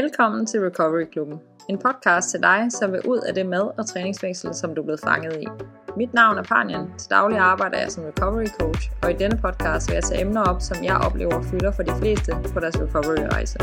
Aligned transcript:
Velkommen 0.00 0.46
til 0.46 0.60
Recovery 0.60 1.04
Klubben. 1.12 1.38
En 1.68 1.78
podcast 1.78 2.30
til 2.30 2.42
dig, 2.42 2.66
som 2.70 2.92
vil 2.92 3.00
ud 3.08 3.18
af 3.18 3.34
det 3.34 3.46
mad- 3.46 3.78
og 3.78 3.86
træningsfængsel, 3.86 4.54
som 4.54 4.74
du 4.74 4.80
er 4.80 4.84
blevet 4.84 5.00
fanget 5.00 5.42
i. 5.42 5.46
Mit 5.96 6.14
navn 6.14 6.38
er 6.38 6.42
Panjan. 6.42 6.98
Til 6.98 7.10
daglig 7.10 7.38
arbejder 7.38 7.78
jeg 7.78 7.90
som 7.90 8.04
recovery 8.04 8.46
coach, 8.46 8.90
og 9.02 9.10
i 9.10 9.14
denne 9.14 9.36
podcast 9.36 9.88
vil 9.88 9.94
jeg 9.94 10.02
tage 10.02 10.20
emner 10.20 10.42
op, 10.42 10.60
som 10.60 10.84
jeg 10.84 10.96
oplever 10.96 11.42
fylder 11.42 11.72
for 11.72 11.82
de 11.82 11.92
fleste 12.00 12.32
på 12.52 12.60
deres 12.60 12.76
recovery-rejse. 12.80 13.58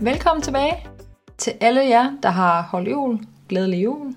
Velkommen 0.00 0.42
tilbage 0.42 0.86
til 1.38 1.52
alle 1.60 1.80
jer, 1.80 2.18
der 2.22 2.28
har 2.28 2.62
holdt 2.62 2.90
jul. 2.90 3.18
Glædelig 3.48 3.84
jul. 3.84 4.14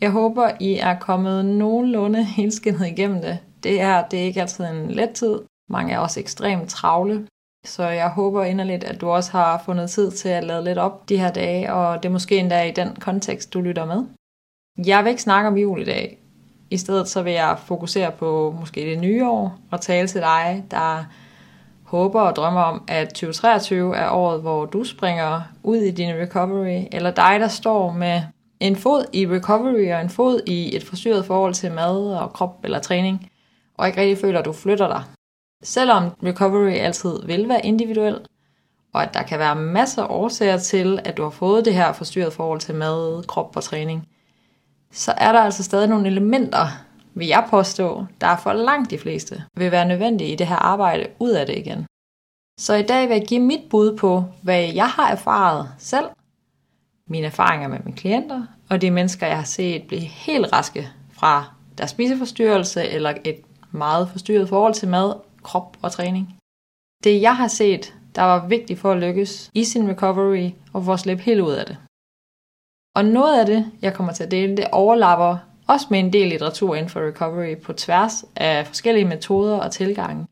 Jeg 0.00 0.10
håber, 0.10 0.50
I 0.60 0.78
er 0.78 0.98
kommet 0.98 1.44
nogenlunde 1.44 2.24
helskindet 2.36 2.86
igennem 2.86 3.22
det. 3.22 3.38
Det 3.62 3.80
er, 3.80 4.08
det 4.08 4.18
er 4.18 4.24
ikke 4.24 4.40
altid 4.40 4.64
en 4.64 4.90
let 4.90 5.10
tid. 5.10 5.38
Mange 5.68 5.92
er 5.92 5.98
også 5.98 6.20
ekstremt 6.20 6.70
travle. 6.70 7.26
Så 7.64 7.88
jeg 7.88 8.08
håber 8.08 8.44
inderligt, 8.44 8.84
at 8.84 9.00
du 9.00 9.08
også 9.08 9.32
har 9.32 9.62
fundet 9.64 9.90
tid 9.90 10.10
til 10.10 10.28
at 10.28 10.44
lade 10.44 10.64
lidt 10.64 10.78
op 10.78 11.08
de 11.08 11.18
her 11.18 11.32
dage, 11.32 11.72
og 11.72 12.02
det 12.02 12.08
er 12.08 12.12
måske 12.12 12.38
endda 12.38 12.62
i 12.62 12.70
den 12.70 12.96
kontekst, 13.00 13.54
du 13.54 13.60
lytter 13.60 13.86
med. 13.86 14.04
Jeg 14.86 15.04
vil 15.04 15.10
ikke 15.10 15.22
snakke 15.22 15.48
om 15.48 15.56
jul 15.56 15.80
i 15.80 15.84
dag. 15.84 16.18
I 16.70 16.76
stedet 16.76 17.08
så 17.08 17.22
vil 17.22 17.32
jeg 17.32 17.58
fokusere 17.58 18.12
på 18.12 18.56
måske 18.60 18.80
det 18.80 18.98
nye 18.98 19.26
år, 19.26 19.58
og 19.70 19.80
tale 19.80 20.08
til 20.08 20.20
dig, 20.20 20.64
der 20.70 21.04
håber 21.84 22.20
og 22.20 22.36
drømmer 22.36 22.60
om, 22.60 22.84
at 22.88 23.08
2023 23.08 23.96
er 23.96 24.10
året, 24.10 24.40
hvor 24.40 24.66
du 24.66 24.84
springer 24.84 25.40
ud 25.62 25.76
i 25.76 25.90
din 25.90 26.14
recovery, 26.14 26.82
eller 26.92 27.10
dig, 27.10 27.36
der 27.40 27.48
står 27.48 27.92
med 27.92 28.22
en 28.60 28.76
fod 28.76 29.04
i 29.12 29.26
recovery 29.26 29.92
og 29.92 30.00
en 30.00 30.10
fod 30.10 30.40
i 30.46 30.76
et 30.76 30.84
forstyrret 30.84 31.24
forhold 31.24 31.54
til 31.54 31.72
mad 31.72 32.14
og 32.14 32.32
krop 32.32 32.60
eller 32.64 32.78
træning, 32.78 33.30
og 33.78 33.86
ikke 33.86 34.00
rigtig 34.00 34.18
føler, 34.18 34.38
at 34.38 34.44
du 34.44 34.52
flytter 34.52 34.88
dig. 34.88 35.02
Selvom 35.62 36.10
recovery 36.22 36.72
altid 36.72 37.26
vil 37.26 37.48
være 37.48 37.66
individuel, 37.66 38.26
og 38.92 39.02
at 39.02 39.14
der 39.14 39.22
kan 39.22 39.38
være 39.38 39.56
masser 39.56 40.02
af 40.02 40.06
årsager 40.10 40.58
til, 40.58 41.00
at 41.04 41.16
du 41.16 41.22
har 41.22 41.30
fået 41.30 41.64
det 41.64 41.74
her 41.74 41.92
forstyrret 41.92 42.32
forhold 42.32 42.60
til 42.60 42.74
mad, 42.74 43.24
krop 43.26 43.56
og 43.56 43.62
træning, 43.62 44.08
så 44.92 45.14
er 45.16 45.32
der 45.32 45.40
altså 45.40 45.62
stadig 45.62 45.88
nogle 45.88 46.06
elementer, 46.06 46.66
vil 47.14 47.26
jeg 47.26 47.46
påstå, 47.50 48.06
der 48.20 48.26
er 48.26 48.36
for 48.36 48.52
langt 48.52 48.90
de 48.90 48.98
fleste, 48.98 49.44
vil 49.56 49.70
være 49.70 49.88
nødvendige 49.88 50.32
i 50.32 50.36
det 50.36 50.46
her 50.46 50.56
arbejde 50.56 51.06
ud 51.18 51.30
af 51.30 51.46
det 51.46 51.58
igen. 51.58 51.86
Så 52.60 52.74
i 52.74 52.82
dag 52.82 53.08
vil 53.08 53.16
jeg 53.16 53.26
give 53.26 53.40
mit 53.40 53.60
bud 53.70 53.96
på, 53.96 54.24
hvad 54.42 54.62
jeg 54.62 54.88
har 54.88 55.10
erfaret 55.10 55.68
selv, 55.78 56.06
mine 57.08 57.26
erfaringer 57.26 57.68
med 57.68 57.78
mine 57.84 57.96
klienter, 57.96 58.46
og 58.70 58.80
de 58.80 58.90
mennesker, 58.90 59.26
jeg 59.26 59.36
har 59.36 59.44
set 59.44 59.82
blive 59.88 60.00
helt 60.00 60.52
raske 60.52 60.88
fra 61.12 61.44
deres 61.78 61.90
spiseforstyrrelse 61.90 62.88
eller 62.88 63.14
et 63.24 63.40
meget 63.70 64.08
forstyrret 64.08 64.48
forhold 64.48 64.74
til 64.74 64.88
mad, 64.88 65.14
krop 65.44 65.76
og 65.82 65.92
træning. 65.92 66.36
Det 67.04 67.22
jeg 67.22 67.36
har 67.36 67.48
set, 67.48 67.94
der 68.14 68.22
var 68.22 68.46
vigtigt 68.46 68.78
for 68.78 68.92
at 68.92 68.98
lykkes 68.98 69.50
i 69.54 69.64
sin 69.64 69.88
recovery 69.88 70.50
og 70.72 70.84
for 70.84 70.92
at 70.92 71.00
slippe 71.00 71.22
helt 71.22 71.40
ud 71.40 71.52
af 71.52 71.66
det. 71.66 71.76
Og 72.94 73.04
noget 73.04 73.40
af 73.40 73.46
det, 73.46 73.66
jeg 73.82 73.94
kommer 73.94 74.12
til 74.12 74.24
at 74.24 74.30
dele, 74.30 74.56
det 74.56 74.66
overlapper 74.72 75.36
også 75.66 75.86
med 75.90 75.98
en 75.98 76.12
del 76.12 76.28
litteratur 76.28 76.74
inden 76.74 76.90
for 76.90 77.00
recovery 77.00 77.56
på 77.56 77.72
tværs 77.72 78.24
af 78.36 78.66
forskellige 78.66 79.04
metoder 79.04 79.56
og 79.56 79.72
tilgange. 79.72 80.26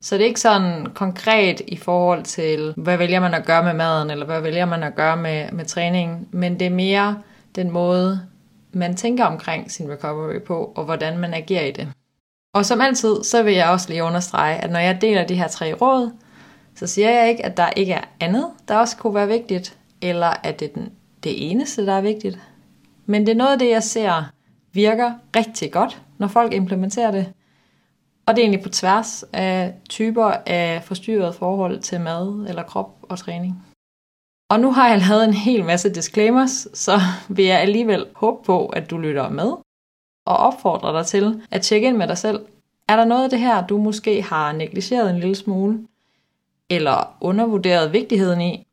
Så 0.00 0.14
det 0.14 0.22
er 0.22 0.26
ikke 0.26 0.40
sådan 0.40 0.86
konkret 0.86 1.60
i 1.68 1.76
forhold 1.76 2.22
til, 2.22 2.74
hvad 2.76 2.96
vælger 2.96 3.20
man 3.20 3.34
at 3.34 3.46
gøre 3.46 3.64
med 3.64 3.74
maden, 3.74 4.10
eller 4.10 4.26
hvad 4.26 4.40
vælger 4.40 4.64
man 4.64 4.82
at 4.82 4.94
gøre 4.94 5.16
med, 5.16 5.52
med 5.52 5.64
træningen, 5.64 6.28
men 6.30 6.60
det 6.60 6.66
er 6.66 6.70
mere 6.70 7.22
den 7.54 7.70
måde, 7.70 8.20
man 8.72 8.96
tænker 8.96 9.24
omkring 9.24 9.70
sin 9.70 9.90
recovery 9.90 10.42
på, 10.42 10.72
og 10.76 10.84
hvordan 10.84 11.18
man 11.18 11.34
agerer 11.34 11.64
i 11.64 11.70
det. 11.70 11.88
Og 12.56 12.66
som 12.66 12.80
altid, 12.80 13.24
så 13.24 13.42
vil 13.42 13.54
jeg 13.54 13.70
også 13.70 13.88
lige 13.88 14.04
understrege, 14.04 14.56
at 14.56 14.70
når 14.70 14.78
jeg 14.78 15.00
deler 15.00 15.26
de 15.26 15.34
her 15.34 15.48
tre 15.48 15.72
råd, 15.72 16.10
så 16.74 16.86
siger 16.86 17.10
jeg 17.10 17.28
ikke, 17.28 17.44
at 17.44 17.56
der 17.56 17.70
ikke 17.70 17.92
er 17.92 18.04
andet, 18.20 18.46
der 18.68 18.76
også 18.76 18.96
kunne 18.96 19.14
være 19.14 19.28
vigtigt, 19.28 19.78
eller 20.02 20.26
at 20.26 20.60
det 20.60 20.68
er 20.68 20.72
den, 20.74 20.92
det 21.24 21.50
eneste, 21.50 21.86
der 21.86 21.92
er 21.92 22.00
vigtigt. 22.00 22.38
Men 23.06 23.26
det 23.26 23.32
er 23.32 23.36
noget 23.36 23.52
af 23.52 23.58
det, 23.58 23.70
jeg 23.70 23.82
ser 23.82 24.30
virker 24.72 25.12
rigtig 25.36 25.72
godt, 25.72 26.02
når 26.18 26.28
folk 26.28 26.54
implementerer 26.54 27.10
det. 27.10 27.32
Og 28.26 28.36
det 28.36 28.42
er 28.42 28.44
egentlig 28.44 28.62
på 28.62 28.68
tværs 28.68 29.24
af 29.32 29.74
typer 29.88 30.32
af 30.46 30.82
forstyrret 30.84 31.34
forhold 31.34 31.80
til 31.80 32.00
mad 32.00 32.46
eller 32.48 32.62
krop 32.62 32.96
og 33.02 33.18
træning. 33.18 33.64
Og 34.50 34.60
nu 34.60 34.72
har 34.72 34.88
jeg 34.88 34.98
lavet 35.08 35.24
en 35.24 35.34
hel 35.34 35.64
masse 35.64 35.94
disclaimers, 35.94 36.68
så 36.74 37.00
vil 37.28 37.44
jeg 37.44 37.60
alligevel 37.60 38.06
håbe 38.14 38.44
på, 38.44 38.66
at 38.66 38.90
du 38.90 38.98
lytter 38.98 39.28
med 39.28 39.52
og 40.26 40.36
opfordrer 40.36 40.92
dig 40.92 41.06
til 41.06 41.42
at 41.50 41.62
tjekke 41.62 41.86
ind 41.86 41.96
med 41.96 42.08
dig 42.08 42.18
selv. 42.18 42.46
Er 42.88 42.96
der 42.96 43.04
noget 43.04 43.24
af 43.24 43.30
det 43.30 43.38
her, 43.40 43.66
du 43.66 43.78
måske 43.78 44.22
har 44.22 44.52
negligeret 44.52 45.10
en 45.10 45.18
lille 45.18 45.34
smule, 45.34 45.78
eller 46.70 47.16
undervurderet 47.20 47.92
vigtigheden 47.92 48.40
i? 48.40 48.66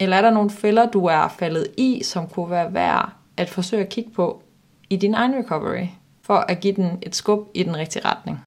Eller 0.00 0.16
er 0.16 0.22
der 0.22 0.30
nogle 0.30 0.50
fælder, 0.50 0.90
du 0.90 1.06
er 1.06 1.28
faldet 1.28 1.66
i, 1.76 2.02
som 2.02 2.28
kunne 2.28 2.50
være 2.50 2.74
værd 2.74 3.12
at 3.36 3.48
forsøge 3.48 3.82
at 3.82 3.88
kigge 3.88 4.10
på 4.10 4.42
i 4.90 4.96
din 4.96 5.14
egen 5.14 5.34
recovery, 5.34 5.86
for 6.22 6.34
at 6.34 6.60
give 6.60 6.74
den 6.74 6.98
et 7.02 7.14
skub 7.14 7.48
i 7.54 7.62
den 7.62 7.76
rigtige 7.76 8.04
retning? 8.04 8.38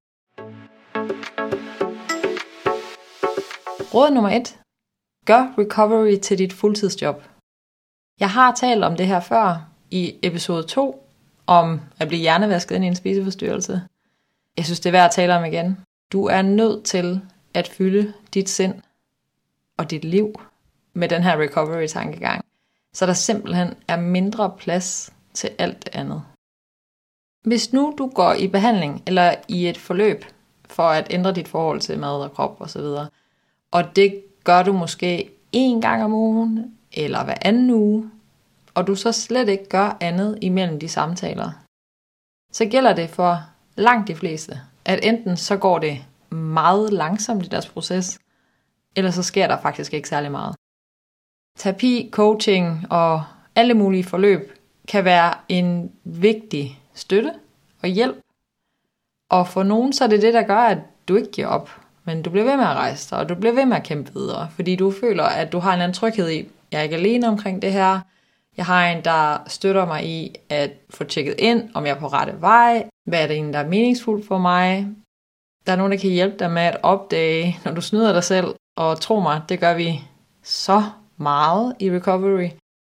Råd 3.93 4.11
nummer 4.11 4.29
1. 4.29 4.57
Gør 5.25 5.53
recovery 5.57 6.15
til 6.15 6.37
dit 6.37 6.53
fuldtidsjob. 6.53 7.23
Jeg 8.19 8.29
har 8.29 8.55
talt 8.55 8.83
om 8.83 8.95
det 8.95 9.07
her 9.07 9.19
før 9.19 9.67
i 9.91 10.15
episode 10.23 10.63
2 10.63 11.10
om 11.47 11.81
at 11.99 12.07
blive 12.07 12.21
hjernevasket 12.21 12.75
ind 12.75 12.83
i 12.83 12.87
en 12.87 12.95
spiseforstyrrelse. 12.95 13.81
Jeg 14.57 14.65
synes, 14.65 14.79
det 14.79 14.89
er 14.89 14.91
værd 14.91 15.05
at 15.05 15.11
tale 15.11 15.35
om 15.35 15.45
igen. 15.45 15.77
Du 16.11 16.25
er 16.25 16.41
nødt 16.41 16.83
til 16.83 17.21
at 17.53 17.67
fylde 17.67 18.13
dit 18.33 18.49
sind 18.49 18.73
og 19.77 19.91
dit 19.91 20.05
liv 20.05 20.41
med 20.93 21.09
den 21.09 21.23
her 21.23 21.37
recovery-tankegang, 21.37 22.45
så 22.93 23.05
der 23.05 23.13
simpelthen 23.13 23.73
er 23.87 23.97
mindre 23.97 24.53
plads 24.59 25.13
til 25.33 25.49
alt 25.57 25.85
det 25.85 25.95
andet. 25.95 26.23
Hvis 27.43 27.73
nu 27.73 27.93
du 27.97 28.07
går 28.07 28.33
i 28.33 28.47
behandling 28.47 29.03
eller 29.07 29.35
i 29.47 29.69
et 29.69 29.77
forløb 29.77 30.25
for 30.65 30.83
at 30.83 31.07
ændre 31.09 31.31
dit 31.31 31.47
forhold 31.47 31.79
til 31.79 31.99
mad 31.99 32.23
og 32.23 32.33
krop 32.33 32.61
osv., 32.61 32.81
og, 32.81 33.05
og 33.71 33.95
det 33.95 34.23
gør 34.43 34.63
du 34.63 34.73
måske 34.73 35.29
en 35.51 35.81
gang 35.81 36.03
om 36.03 36.13
ugen, 36.13 36.77
eller 36.93 37.23
hver 37.23 37.37
anden 37.41 37.69
uge, 37.69 38.11
og 38.73 38.87
du 38.87 38.95
så 38.95 39.11
slet 39.11 39.49
ikke 39.49 39.69
gør 39.69 39.97
andet 39.99 40.37
imellem 40.41 40.79
de 40.79 40.89
samtaler, 40.89 41.51
så 42.51 42.65
gælder 42.65 42.93
det 42.93 43.09
for 43.09 43.43
langt 43.75 44.07
de 44.07 44.15
fleste, 44.15 44.61
at 44.85 44.99
enten 45.03 45.37
så 45.37 45.57
går 45.57 45.79
det 45.79 46.05
meget 46.29 46.93
langsomt 46.93 47.45
i 47.45 47.49
deres 47.49 47.69
proces, 47.69 48.19
eller 48.95 49.11
så 49.11 49.23
sker 49.23 49.47
der 49.47 49.61
faktisk 49.61 49.93
ikke 49.93 50.09
særlig 50.09 50.31
meget. 50.31 50.55
Terapi, 51.57 52.09
coaching 52.11 52.91
og 52.91 53.23
alle 53.55 53.73
mulige 53.73 54.03
forløb 54.03 54.57
kan 54.87 55.05
være 55.05 55.33
en 55.49 55.91
vigtig 56.03 56.79
støtte 56.93 57.33
og 57.83 57.89
hjælp. 57.89 58.17
Og 59.29 59.47
for 59.47 59.63
nogen 59.63 59.93
så 59.93 60.03
er 60.03 60.07
det 60.07 60.21
det, 60.21 60.33
der 60.33 60.43
gør, 60.43 60.57
at 60.57 60.77
du 61.07 61.15
ikke 61.15 61.31
giver 61.31 61.47
op, 61.47 61.69
men 62.03 62.21
du 62.21 62.29
bliver 62.29 62.45
ved 62.45 62.57
med 62.57 62.65
at 62.65 62.75
rejse 62.75 63.09
dig, 63.09 63.19
og 63.19 63.29
du 63.29 63.35
bliver 63.35 63.53
ved 63.53 63.65
med 63.65 63.77
at 63.77 63.83
kæmpe 63.83 64.13
videre, 64.13 64.49
fordi 64.55 64.75
du 64.75 64.91
føler, 64.91 65.23
at 65.23 65.51
du 65.51 65.59
har 65.59 65.69
en 65.69 65.73
eller 65.73 65.83
anden 65.83 65.95
tryghed 65.95 66.29
i, 66.29 66.47
jeg 66.71 66.79
er 66.79 66.83
ikke 66.83 66.95
alene 66.95 67.27
omkring 67.27 67.61
det 67.61 67.73
her, 67.73 67.99
jeg 68.57 68.65
har 68.65 68.87
en, 68.87 69.03
der 69.05 69.43
støtter 69.47 69.85
mig 69.85 70.05
i 70.05 70.35
at 70.49 70.71
få 70.89 71.03
tjekket 71.03 71.35
ind, 71.39 71.69
om 71.73 71.85
jeg 71.85 71.95
er 71.95 71.99
på 71.99 72.07
rette 72.07 72.41
vej. 72.41 72.89
Hvad 73.09 73.23
er 73.23 73.27
det 73.27 73.37
en, 73.37 73.53
der 73.53 73.59
er 73.59 73.67
meningsfuldt 73.67 74.27
for 74.27 74.37
mig? 74.37 74.87
Der 75.65 75.71
er 75.71 75.75
nogen, 75.75 75.91
der 75.91 75.97
kan 75.97 76.09
hjælpe 76.09 76.37
dig 76.37 76.51
med 76.51 76.61
at 76.61 76.77
opdage, 76.83 77.59
når 77.65 77.71
du 77.71 77.81
snyder 77.81 78.13
dig 78.13 78.23
selv. 78.23 78.55
Og 78.77 79.01
tro 79.01 79.19
mig, 79.19 79.41
det 79.49 79.59
gør 79.59 79.73
vi 79.73 80.01
så 80.43 80.83
meget 81.17 81.75
i 81.79 81.91
recovery. 81.91 82.49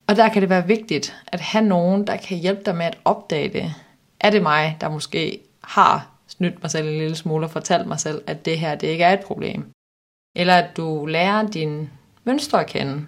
Og 0.07 0.15
der 0.15 0.29
kan 0.29 0.41
det 0.41 0.49
være 0.49 0.67
vigtigt 0.67 1.15
at 1.27 1.39
have 1.39 1.65
nogen, 1.65 2.07
der 2.07 2.17
kan 2.17 2.37
hjælpe 2.37 2.61
dig 2.65 2.75
med 2.75 2.85
at 2.85 2.97
opdage 3.05 3.49
det. 3.49 3.73
Er 4.19 4.29
det 4.29 4.41
mig, 4.43 4.77
der 4.81 4.89
måske 4.89 5.39
har 5.63 6.09
snydt 6.27 6.61
mig 6.61 6.71
selv 6.71 6.87
en 6.87 6.97
lille 6.97 7.15
smule 7.15 7.45
og 7.45 7.51
fortalt 7.51 7.87
mig 7.87 7.99
selv, 7.99 8.23
at 8.27 8.45
det 8.45 8.59
her 8.59 8.75
det 8.75 8.87
ikke 8.87 9.03
er 9.03 9.13
et 9.13 9.25
problem? 9.25 9.71
Eller 10.35 10.55
at 10.55 10.77
du 10.77 11.05
lærer 11.05 11.47
din 11.47 11.89
mønstre 12.23 12.59
at 12.59 12.67
kende 12.67 13.05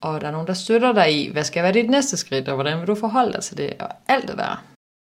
og 0.00 0.20
der 0.20 0.26
er 0.26 0.30
nogen, 0.30 0.46
der 0.46 0.54
støtter 0.54 0.92
dig 0.92 1.14
i, 1.14 1.32
hvad 1.32 1.44
skal 1.44 1.62
være 1.62 1.72
dit 1.72 1.90
næste 1.90 2.16
skridt, 2.16 2.48
og 2.48 2.54
hvordan 2.54 2.78
vil 2.78 2.86
du 2.86 2.94
forholde 2.94 3.32
dig 3.32 3.42
til 3.42 3.56
det, 3.56 3.82
og 3.82 3.88
alt 4.08 4.28
det 4.28 4.38
der. 4.38 4.64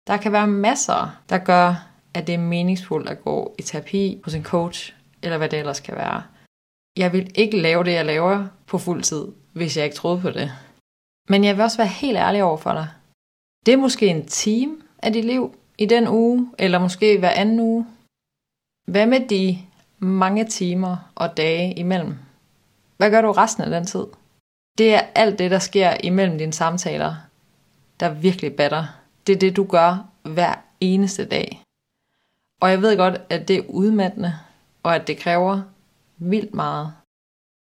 Der 0.07 0.17
kan 0.17 0.33
være 0.33 0.47
masser, 0.47 1.21
der 1.29 1.39
gør, 1.39 1.89
at 2.15 2.27
det 2.27 2.35
er 2.35 2.39
meningsfuldt 2.39 3.09
at 3.09 3.25
gå 3.25 3.55
i 3.59 3.63
terapi 3.63 4.21
hos 4.25 4.35
en 4.35 4.45
coach, 4.45 4.95
eller 5.23 5.39
hvad 5.39 5.49
det 5.49 5.59
ellers 5.59 5.81
kan 5.81 5.95
være. 5.95 6.23
Jeg 6.97 7.13
vil 7.13 7.31
ikke 7.35 7.61
lave 7.61 7.85
det, 7.85 7.93
jeg 7.93 8.07
laver 8.07 8.47
på 8.67 8.79
fuld 8.79 9.03
tid, 9.03 9.25
hvis 9.53 9.77
jeg 9.77 9.85
ikke 9.85 9.97
troede 9.97 10.21
på 10.21 10.31
det. 10.31 10.53
Men 11.29 11.45
jeg 11.45 11.57
vil 11.57 11.65
også 11.65 11.77
være 11.77 11.87
helt 11.87 12.17
ærlig 12.17 12.43
over 12.43 12.57
for 12.57 12.73
dig. 12.73 12.89
Det 13.67 13.75
er 13.75 13.79
måske 13.79 14.07
en 14.07 14.27
time 14.27 14.77
af 14.99 15.13
dit 15.13 15.25
liv 15.25 15.57
i 15.79 15.87
den 15.87 16.09
uge, 16.09 16.51
eller 16.59 16.79
måske 16.79 17.19
hver 17.19 17.31
anden 17.31 17.61
uge. 17.61 17.87
Hvad 18.89 19.07
med 19.07 19.29
de 19.29 19.59
mange 19.99 20.45
timer 20.45 20.97
og 21.15 21.37
dage 21.37 21.75
imellem? 21.75 22.15
Hvad 22.97 23.11
gør 23.11 23.21
du 23.21 23.33
resten 23.33 23.63
af 23.63 23.71
den 23.71 23.87
tid? 23.87 24.07
Det 24.79 24.95
er 24.95 25.01
alt 25.15 25.39
det, 25.39 25.51
der 25.51 25.59
sker 25.59 25.97
imellem 26.03 26.39
dine 26.39 26.53
samtaler, 26.53 27.15
der 28.01 28.15
virkelig 28.15 28.57
batter. 28.57 28.85
Det 29.27 29.35
er 29.35 29.39
det, 29.39 29.57
du 29.57 29.65
gør 29.65 30.09
hver 30.23 30.55
eneste 30.81 31.25
dag. 31.25 31.63
Og 32.63 32.71
jeg 32.71 32.83
ved 32.83 32.97
godt, 32.97 33.21
at 33.31 33.49
det 33.49 33.57
er 33.57 33.69
udmattende, 33.69 34.39
og 34.83 34.95
at 34.95 35.07
det 35.07 35.19
kræver 35.19 35.63
vildt 36.17 36.55
meget. 36.55 36.95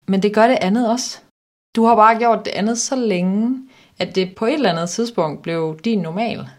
Men 0.07 0.21
det 0.21 0.33
gør 0.33 0.47
det 0.47 0.57
andet 0.61 0.89
også. 0.89 1.21
Du 1.75 1.85
har 1.85 1.95
bare 1.95 2.19
gjort 2.19 2.45
det 2.45 2.51
andet 2.51 2.77
så 2.77 2.95
længe, 2.95 3.69
at 3.99 4.15
det 4.15 4.35
på 4.35 4.45
et 4.45 4.53
eller 4.53 4.71
andet 4.71 4.89
tidspunkt 4.89 5.41
blev 5.41 5.79
din 5.85 5.99
normal. 5.99 6.49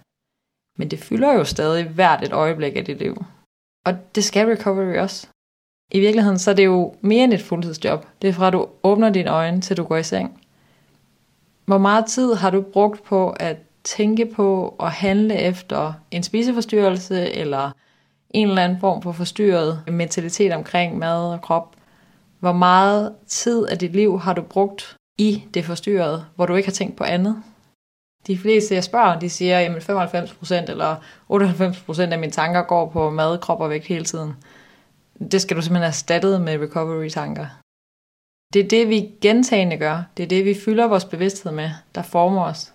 Men 0.79 0.91
det 0.91 0.99
fylder 0.99 1.33
jo 1.33 1.45
stadig 1.45 1.89
hvert 1.89 2.25
et 2.25 2.33
øjeblik 2.33 2.77
af 2.77 2.85
dit 2.85 2.99
liv. 2.99 3.25
Og 3.87 4.15
det 4.15 4.25
skal 4.25 4.47
recovery 4.47 4.99
også. 4.99 5.29
I 5.93 6.01
virkeligheden 6.01 6.39
så 6.39 6.51
er 6.51 6.55
det 6.55 6.65
jo 6.65 6.95
mere 7.01 7.25
end 7.25 7.33
et 7.33 7.43
fuldtidsjob. 7.43 8.07
Det 8.23 8.29
er 8.29 8.33
fra 8.33 8.51
du 8.51 8.69
åbner 8.83 9.11
dine 9.11 9.31
øjne 9.31 9.61
til 9.61 9.77
du 9.77 9.85
går 9.85 9.97
i 9.97 10.03
seng. 10.03 10.40
Hvor 11.65 11.79
meget 11.79 12.07
tid 12.07 12.35
har 12.35 12.51
du 12.51 12.63
brugt 12.63 13.05
på 13.05 13.31
at 13.31 13.57
tænke 13.85 14.27
på 14.27 14.75
og 14.79 14.91
handle 14.91 15.35
efter 15.35 15.93
en 16.11 16.23
spiseforstyrrelse 16.23 17.33
eller 17.33 17.71
en 18.31 18.49
eller 18.49 18.63
anden 18.63 18.81
form 18.81 19.03
for 19.03 19.13
forstyrret 19.13 19.83
mentalitet 19.89 20.53
omkring 20.53 20.99
mad 20.99 21.33
og 21.33 21.43
krop? 21.43 21.77
Hvor 22.41 22.53
meget 22.53 23.15
tid 23.27 23.67
af 23.67 23.79
dit 23.79 23.93
liv 23.93 24.21
har 24.21 24.33
du 24.33 24.43
brugt 24.43 24.97
i 25.19 25.45
det 25.55 25.65
forstyrrede, 25.65 26.25
hvor 26.35 26.47
du 26.47 26.55
ikke 26.55 26.69
har 26.69 26.73
tænkt 26.73 26.97
på 26.97 27.05
andet? 27.05 27.43
De 28.27 28.39
fleste, 28.39 28.75
jeg 28.75 28.85
spørger, 28.85 29.19
de 29.19 29.31
siger, 29.31 29.59
at 29.59 29.91
95% 29.91 30.71
eller 30.71 30.97
98% 31.33 32.01
af 32.01 32.19
mine 32.19 32.33
tanker 32.33 32.63
går 32.63 32.89
på 32.89 33.11
mad, 33.11 33.39
krop 33.39 33.61
og 33.61 33.71
vægt 33.71 33.87
hele 33.87 34.05
tiden. 34.05 34.35
Det 35.33 35.41
skal 35.41 35.57
du 35.57 35.63
simpelthen 35.63 35.89
erstattet 35.89 36.41
med 36.41 36.59
recovery-tanker. 36.59 37.47
Det 38.53 38.65
er 38.65 38.69
det, 38.69 38.89
vi 38.89 39.11
gentagende 39.21 39.77
gør. 39.77 40.03
Det 40.17 40.23
er 40.23 40.27
det, 40.27 40.45
vi 40.45 40.55
fylder 40.65 40.87
vores 40.87 41.05
bevidsthed 41.05 41.53
med, 41.53 41.71
der 41.95 42.03
former 42.03 42.45
os. 42.45 42.75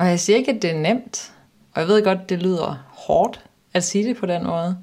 Og 0.00 0.06
jeg 0.06 0.20
siger 0.20 0.36
ikke, 0.36 0.52
at 0.52 0.62
det 0.62 0.70
er 0.70 0.78
nemt. 0.78 1.34
Og 1.74 1.80
jeg 1.80 1.88
ved 1.88 2.04
godt, 2.04 2.28
det 2.28 2.42
lyder 2.42 2.84
hårdt 2.88 3.44
at 3.74 3.84
sige 3.84 4.08
det 4.08 4.16
på 4.16 4.26
den 4.26 4.44
måde. 4.46 4.78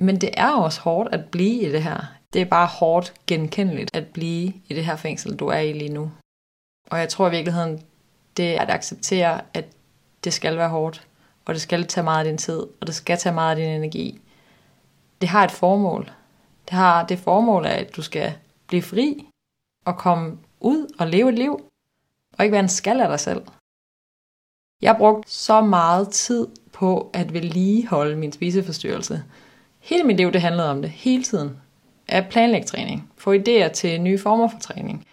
Men 0.00 0.20
det 0.20 0.30
er 0.36 0.52
også 0.52 0.80
hårdt 0.80 1.14
at 1.14 1.30
blive 1.30 1.62
i 1.62 1.72
det 1.72 1.82
her. 1.82 2.00
Det 2.32 2.40
er 2.40 2.46
bare 2.46 2.66
hårdt 2.66 3.14
genkendeligt 3.26 3.96
at 3.96 4.06
blive 4.06 4.52
i 4.68 4.74
det 4.74 4.84
her 4.84 4.96
fængsel, 4.96 5.36
du 5.36 5.46
er 5.46 5.58
i 5.58 5.72
lige 5.72 5.92
nu. 5.92 6.10
Og 6.90 6.98
jeg 6.98 7.08
tror 7.08 7.28
i 7.28 7.30
virkeligheden, 7.30 7.82
det 8.36 8.56
er 8.56 8.60
at 8.60 8.70
acceptere, 8.70 9.40
at 9.54 9.64
det 10.24 10.32
skal 10.32 10.56
være 10.56 10.68
hårdt, 10.68 11.06
og 11.44 11.54
det 11.54 11.62
skal 11.62 11.86
tage 11.86 12.04
meget 12.04 12.18
af 12.18 12.24
din 12.24 12.38
tid, 12.38 12.58
og 12.58 12.86
det 12.86 12.94
skal 12.94 13.18
tage 13.18 13.34
meget 13.34 13.50
af 13.50 13.56
din 13.56 13.70
energi. 13.74 14.20
Det 15.20 15.28
har 15.28 15.44
et 15.44 15.50
formål. 15.50 16.10
Det 16.64 16.72
har 16.72 17.06
det 17.06 17.18
formål 17.18 17.66
af, 17.66 17.80
at 17.80 17.96
du 17.96 18.02
skal 18.02 18.34
blive 18.68 18.82
fri 18.82 19.26
og 19.84 19.96
komme 19.98 20.38
ud 20.60 20.94
og 20.98 21.06
leve 21.06 21.28
et 21.28 21.38
liv, 21.38 21.52
og 22.38 22.44
ikke 22.44 22.52
være 22.52 22.62
en 22.62 22.68
skal 22.68 23.00
af 23.00 23.08
dig 23.08 23.20
selv. 23.20 23.42
Jeg 24.82 24.96
brugte 24.98 25.30
så 25.30 25.60
meget 25.60 26.08
tid 26.08 26.46
på 26.72 27.10
at 27.14 27.32
vedligeholde 27.32 28.16
min 28.16 28.32
spiseforstyrrelse. 28.32 29.24
Hele 29.78 30.04
mit 30.04 30.16
liv 30.16 30.32
det 30.32 30.40
handlede 30.40 30.70
om 30.70 30.82
det, 30.82 30.90
hele 30.90 31.22
tiden. 31.22 31.60
At 32.08 32.28
planlægge 32.30 32.66
træning, 32.66 33.12
få 33.16 33.34
idéer 33.34 33.68
til 33.68 34.00
nye 34.00 34.18
former 34.18 34.48
for 34.48 34.58
træning, 34.58 35.06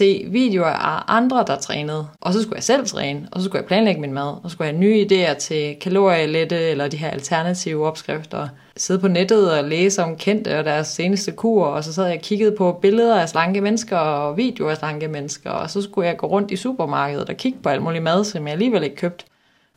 se 0.00 0.26
videoer 0.28 0.66
af 0.66 1.02
andre, 1.08 1.44
der 1.46 1.56
trænede, 1.56 2.06
og 2.20 2.32
så 2.32 2.42
skulle 2.42 2.56
jeg 2.56 2.62
selv 2.62 2.86
træne, 2.86 3.28
og 3.32 3.40
så 3.40 3.44
skulle 3.44 3.60
jeg 3.60 3.66
planlægge 3.66 4.00
min 4.00 4.12
mad, 4.12 4.28
og 4.28 4.40
så 4.44 4.48
skulle 4.48 4.68
jeg 4.68 4.74
have 4.74 4.80
nye 4.80 5.06
idéer 5.06 5.34
til 5.34 5.76
kalorielette 5.80 6.56
eller 6.56 6.88
de 6.88 6.96
her 6.96 7.10
alternative 7.10 7.86
opskrifter. 7.86 8.48
Sidde 8.76 9.00
på 9.00 9.08
nettet 9.08 9.58
og 9.58 9.64
læse 9.64 10.02
om 10.02 10.16
kendte 10.16 10.58
og 10.58 10.64
deres 10.64 10.88
seneste 10.88 11.32
kur, 11.32 11.66
og 11.66 11.84
så 11.84 11.92
sad 11.92 12.06
jeg 12.06 12.16
og 12.16 12.22
kiggede 12.22 12.56
på 12.56 12.78
billeder 12.82 13.20
af 13.20 13.28
slanke 13.28 13.60
mennesker 13.60 13.96
og 13.96 14.36
videoer 14.36 14.70
af 14.70 14.76
slanke 14.76 15.08
mennesker, 15.08 15.50
og 15.50 15.70
så 15.70 15.82
skulle 15.82 16.08
jeg 16.08 16.16
gå 16.16 16.26
rundt 16.26 16.50
i 16.50 16.56
supermarkedet 16.56 17.28
og 17.28 17.36
kigge 17.36 17.58
på 17.62 17.68
alt 17.68 17.82
muligt 17.82 18.04
mad, 18.04 18.24
som 18.24 18.46
jeg 18.46 18.52
alligevel 18.52 18.82
ikke 18.82 18.96
købte. 18.96 19.24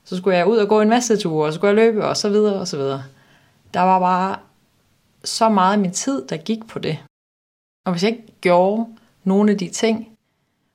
Så 0.06 0.18
skulle 0.18 0.38
jeg 0.38 0.48
ud 0.48 0.58
og 0.58 0.68
gå 0.68 0.82
en 0.82 0.90
masse 0.90 1.18
ture, 1.18 1.46
og 1.48 1.54
så 1.54 1.56
skulle 1.56 1.70
jeg 1.70 1.76
løbe, 1.76 2.06
og 2.06 2.18
så 2.18 2.30
videre, 2.30 2.60
og 2.60 2.68
så 2.68 2.78
videre. 2.78 3.04
Der 3.74 3.82
var 3.82 4.00
bare 4.00 4.36
så 5.24 5.50
meget 5.50 5.74
af 5.74 5.80
min 5.80 5.92
tid, 5.92 6.28
der 6.30 6.38
gik 6.38 6.68
på 6.68 6.80
det. 6.80 6.98
Og 7.86 7.92
hvis 7.92 8.04
jeg 8.04 8.12
ikke 8.12 8.34
gjorde 8.42 8.86
nogle 9.24 9.52
af 9.52 9.58
de 9.58 9.70
ting, 9.70 10.13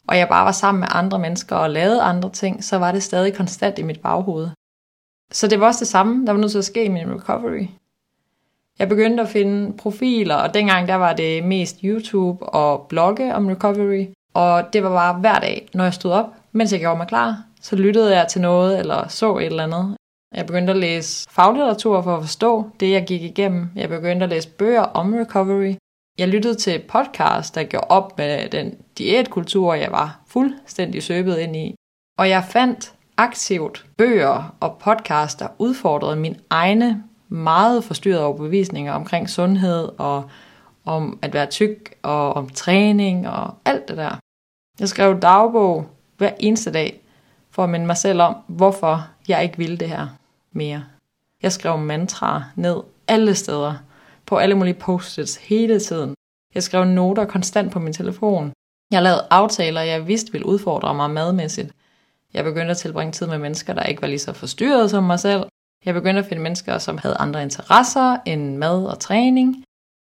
og 0.08 0.18
jeg 0.18 0.28
bare 0.28 0.44
var 0.44 0.52
sammen 0.52 0.80
med 0.80 0.88
andre 0.90 1.18
mennesker 1.18 1.56
og 1.56 1.70
lavede 1.70 2.02
andre 2.02 2.30
ting, 2.30 2.64
så 2.64 2.78
var 2.78 2.92
det 2.92 3.02
stadig 3.02 3.34
konstant 3.34 3.78
i 3.78 3.82
mit 3.82 4.00
baghoved. 4.00 4.48
Så 5.32 5.46
det 5.46 5.60
var 5.60 5.66
også 5.66 5.80
det 5.80 5.88
samme, 5.88 6.26
der 6.26 6.32
var 6.32 6.40
nødt 6.40 6.50
til 6.50 6.58
at 6.58 6.64
ske 6.64 6.84
i 6.84 6.88
min 6.88 7.14
recovery. 7.14 7.66
Jeg 8.78 8.88
begyndte 8.88 9.22
at 9.22 9.28
finde 9.28 9.76
profiler, 9.76 10.34
og 10.34 10.54
dengang 10.54 10.88
der 10.88 10.94
var 10.94 11.12
det 11.12 11.44
mest 11.44 11.76
YouTube 11.84 12.46
og 12.46 12.86
blogge 12.88 13.34
om 13.34 13.46
recovery. 13.46 14.06
Og 14.34 14.72
det 14.72 14.82
var 14.82 14.90
bare 14.90 15.20
hver 15.20 15.38
dag, 15.38 15.68
når 15.74 15.84
jeg 15.84 15.94
stod 15.94 16.12
op, 16.12 16.26
mens 16.52 16.72
jeg 16.72 16.80
gjorde 16.80 16.96
mig 16.96 17.08
klar, 17.08 17.42
så 17.60 17.76
lyttede 17.76 18.16
jeg 18.16 18.28
til 18.28 18.40
noget 18.40 18.78
eller 18.78 19.08
så 19.08 19.36
et 19.36 19.46
eller 19.46 19.64
andet. 19.64 19.96
Jeg 20.34 20.46
begyndte 20.46 20.70
at 20.70 20.78
læse 20.78 21.26
faglitteratur 21.30 22.02
for 22.02 22.16
at 22.16 22.22
forstå 22.22 22.70
det, 22.80 22.90
jeg 22.90 23.04
gik 23.06 23.22
igennem. 23.22 23.70
Jeg 23.76 23.88
begyndte 23.88 24.24
at 24.24 24.30
læse 24.30 24.48
bøger 24.48 24.82
om 24.82 25.14
recovery. 25.14 25.74
Jeg 26.18 26.28
lyttede 26.28 26.54
til 26.54 26.82
podcast, 26.88 27.54
der 27.54 27.64
gjorde 27.64 27.86
op 27.88 28.18
med 28.18 28.48
den 28.48 28.74
diætkultur, 28.98 29.74
jeg 29.74 29.92
var 29.92 30.20
fuldstændig 30.26 31.02
søbet 31.02 31.38
ind 31.38 31.56
i. 31.56 31.74
Og 32.18 32.28
jeg 32.28 32.44
fandt 32.44 32.92
aktivt 33.16 33.86
bøger 33.96 34.54
og 34.60 34.78
podcast, 34.78 35.38
der 35.38 35.48
udfordrede 35.58 36.16
mine 36.16 36.36
egne 36.50 37.04
meget 37.28 37.84
forstyrrede 37.84 38.24
overbevisninger 38.24 38.92
omkring 38.92 39.30
sundhed 39.30 39.88
og 39.98 40.30
om 40.84 41.18
at 41.22 41.34
være 41.34 41.46
tyk 41.46 41.94
og 42.02 42.32
om 42.32 42.48
træning 42.48 43.28
og 43.28 43.54
alt 43.64 43.88
det 43.88 43.96
der. 43.96 44.18
Jeg 44.80 44.88
skrev 44.88 45.20
dagbog 45.20 45.86
hver 46.16 46.30
eneste 46.40 46.72
dag 46.72 47.00
for 47.50 47.64
at 47.64 47.70
minde 47.70 47.86
mig 47.86 47.96
selv 47.96 48.22
om, 48.22 48.36
hvorfor 48.46 49.08
jeg 49.28 49.42
ikke 49.42 49.58
ville 49.58 49.76
det 49.76 49.88
her 49.88 50.06
mere. 50.52 50.84
Jeg 51.42 51.52
skrev 51.52 51.78
mantra 51.78 52.44
ned 52.56 52.76
alle 53.08 53.34
steder, 53.34 53.74
på 54.28 54.36
alle 54.36 54.54
mulige 54.54 54.74
post-its 54.74 55.36
hele 55.36 55.80
tiden. 55.80 56.14
Jeg 56.54 56.62
skrev 56.62 56.84
noter 56.84 57.24
konstant 57.24 57.72
på 57.72 57.78
min 57.78 57.92
telefon. 57.92 58.52
Jeg 58.90 59.02
lavede 59.02 59.26
aftaler, 59.30 59.80
jeg 59.80 60.06
vidste 60.06 60.32
ville 60.32 60.46
udfordre 60.46 60.94
mig 60.94 61.10
madmæssigt. 61.10 61.72
Jeg 62.34 62.44
begyndte 62.44 62.70
at 62.70 62.76
tilbringe 62.76 63.12
tid 63.12 63.26
med 63.26 63.38
mennesker, 63.38 63.74
der 63.74 63.82
ikke 63.82 64.02
var 64.02 64.08
lige 64.08 64.18
så 64.18 64.32
forstyrret 64.32 64.90
som 64.90 65.04
mig 65.04 65.20
selv. 65.20 65.44
Jeg 65.84 65.94
begyndte 65.94 66.18
at 66.20 66.26
finde 66.26 66.42
mennesker, 66.42 66.78
som 66.78 66.98
havde 66.98 67.16
andre 67.16 67.42
interesser 67.42 68.16
end 68.26 68.56
mad 68.56 68.84
og 68.86 68.98
træning. 68.98 69.64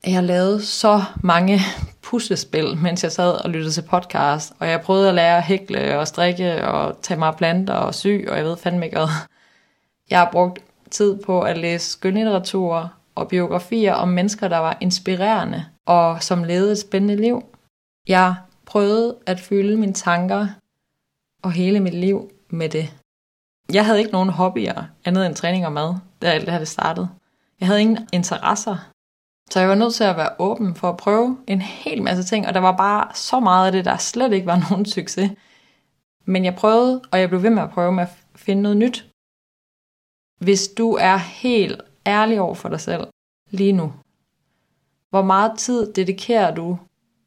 Jeg 0.08 0.24
lavede 0.24 0.66
så 0.66 1.02
mange 1.24 1.60
puslespil, 2.08 2.78
mens 2.78 3.04
jeg 3.04 3.12
sad 3.12 3.44
og 3.46 3.50
lyttede 3.50 3.72
til 3.72 3.82
podcast, 3.82 4.54
og 4.60 4.68
jeg 4.68 4.82
prøvede 4.82 5.10
at 5.10 5.16
lære 5.16 5.38
at 5.38 5.44
hækle 5.44 6.00
og 6.00 6.08
strikke 6.08 6.68
og 6.68 6.98
tage 7.02 7.20
mig 7.20 7.36
planter 7.36 7.74
og 7.74 7.96
sy, 7.96 8.08
og 8.28 8.38
jeg 8.38 8.46
ved 8.46 8.58
fandme 8.58 8.86
ikke 8.86 8.98
hvad. 8.98 9.08
Jeg 10.10 10.20
har 10.20 10.30
brugt 10.32 10.60
tid 10.92 11.18
på 11.26 11.42
at 11.42 11.58
læse 11.58 11.92
skønlitteratur 11.92 12.94
og 13.16 13.28
biografier 13.28 13.94
om 13.94 14.08
mennesker, 14.08 14.48
der 14.48 14.58
var 14.58 14.78
inspirerende 14.82 15.66
og 15.86 16.24
som 16.24 16.44
levede 16.44 16.72
et 16.72 16.80
spændende 16.80 17.16
liv. 17.16 17.44
Jeg 18.08 18.36
prøvede 18.66 19.18
at 19.26 19.40
fylde 19.40 19.78
mine 19.78 19.94
tanker 19.94 20.48
og 21.44 21.52
hele 21.52 21.80
mit 21.80 21.94
liv 21.94 22.32
med 22.50 22.70
det. 22.70 22.96
Jeg 23.74 23.86
havde 23.86 24.00
ikke 24.00 24.12
nogen 24.12 24.30
hobbyer 24.30 24.84
andet 25.06 25.26
end 25.26 25.36
træning 25.36 25.66
og 25.66 25.72
mad, 25.72 25.96
da 26.22 26.28
alt 26.28 26.46
det 26.46 26.52
her 26.52 26.60
det 26.60 26.68
startede. 26.68 27.10
Jeg 27.60 27.68
havde 27.68 27.82
ingen 27.82 28.08
interesser. 28.14 28.90
Så 29.50 29.60
jeg 29.60 29.70
var 29.70 29.76
nødt 29.76 29.94
til 29.94 30.04
at 30.04 30.18
være 30.18 30.36
åben 30.40 30.76
for 30.76 30.90
at 30.90 30.98
prøve 30.98 31.38
en 31.48 31.62
hel 31.62 32.04
masse 32.04 32.24
ting, 32.24 32.48
og 32.48 32.54
der 32.54 32.60
var 32.60 32.78
bare 32.78 33.16
så 33.16 33.40
meget 33.40 33.66
af 33.66 33.72
det, 33.72 33.86
der 33.86 33.98
slet 33.98 34.34
ikke 34.34 34.48
var 34.48 34.64
nogen 34.70 34.86
succes. 34.86 35.32
Men 36.26 36.46
jeg 36.46 36.56
prøvede, 36.56 37.02
og 37.12 37.20
jeg 37.20 37.30
blev 37.30 37.44
ved 37.44 37.50
med 37.50 37.64
at 37.64 37.70
prøve 37.70 37.92
med 37.92 38.04
at 38.04 38.10
finde 38.36 38.62
noget 38.62 38.78
nyt. 38.78 39.06
Hvis 40.40 40.68
du 40.68 40.94
er 40.94 41.18
helt 41.18 41.82
ærlig 42.06 42.42
over 42.42 42.56
for 42.56 42.70
dig 42.70 42.82
selv 42.82 43.08
lige 43.50 43.72
nu, 43.72 43.94
hvor 45.10 45.22
meget 45.22 45.60
tid 45.60 45.94
dedikerer 45.94 46.56
du 46.56 46.78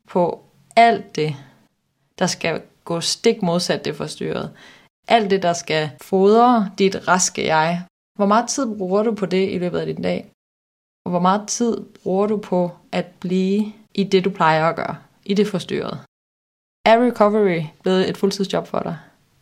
på 0.09 0.45
alt 0.77 1.17
det, 1.17 1.37
der 2.19 2.27
skal 2.27 2.63
gå 2.85 3.01
stik 3.01 3.43
modsat 3.43 3.85
det 3.85 3.97
forstyrret? 3.97 4.57
Alt 5.09 5.31
det, 5.31 5.43
der 5.43 5.53
skal 5.53 5.91
fodre 6.03 6.71
dit 6.79 7.09
raske 7.09 7.47
jeg. 7.47 7.85
Hvor 8.19 8.27
meget 8.27 8.49
tid 8.49 8.79
bruger 8.79 9.03
du 9.03 9.15
på 9.15 9.27
det 9.27 9.53
i 9.53 9.59
løbet 9.59 9.79
af 9.79 9.87
din 9.87 10.03
dag? 10.03 10.31
Og 11.05 11.11
hvor 11.11 11.21
meget 11.21 11.49
tid 11.49 11.85
bruger 12.03 12.27
du 12.27 12.37
på 12.37 12.71
at 12.93 13.07
blive 13.21 13.73
i 13.95 14.05
det, 14.05 14.25
du 14.25 14.31
plejer 14.31 14.69
at 14.69 14.77
gøre? 14.77 14.97
I 15.25 15.35
det 15.35 15.47
forstyrret? 15.47 16.01
Er 16.85 17.07
recovery 17.07 17.63
blevet 17.83 18.09
et 18.09 18.17
fuldtidsjob 18.17 18.67
for 18.67 18.81
dig? 18.81 18.99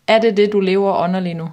Er 0.08 0.20
det 0.20 0.36
det, 0.36 0.52
du 0.52 0.60
lever 0.60 1.04
under 1.04 1.20
lige 1.20 1.34
nu? 1.34 1.48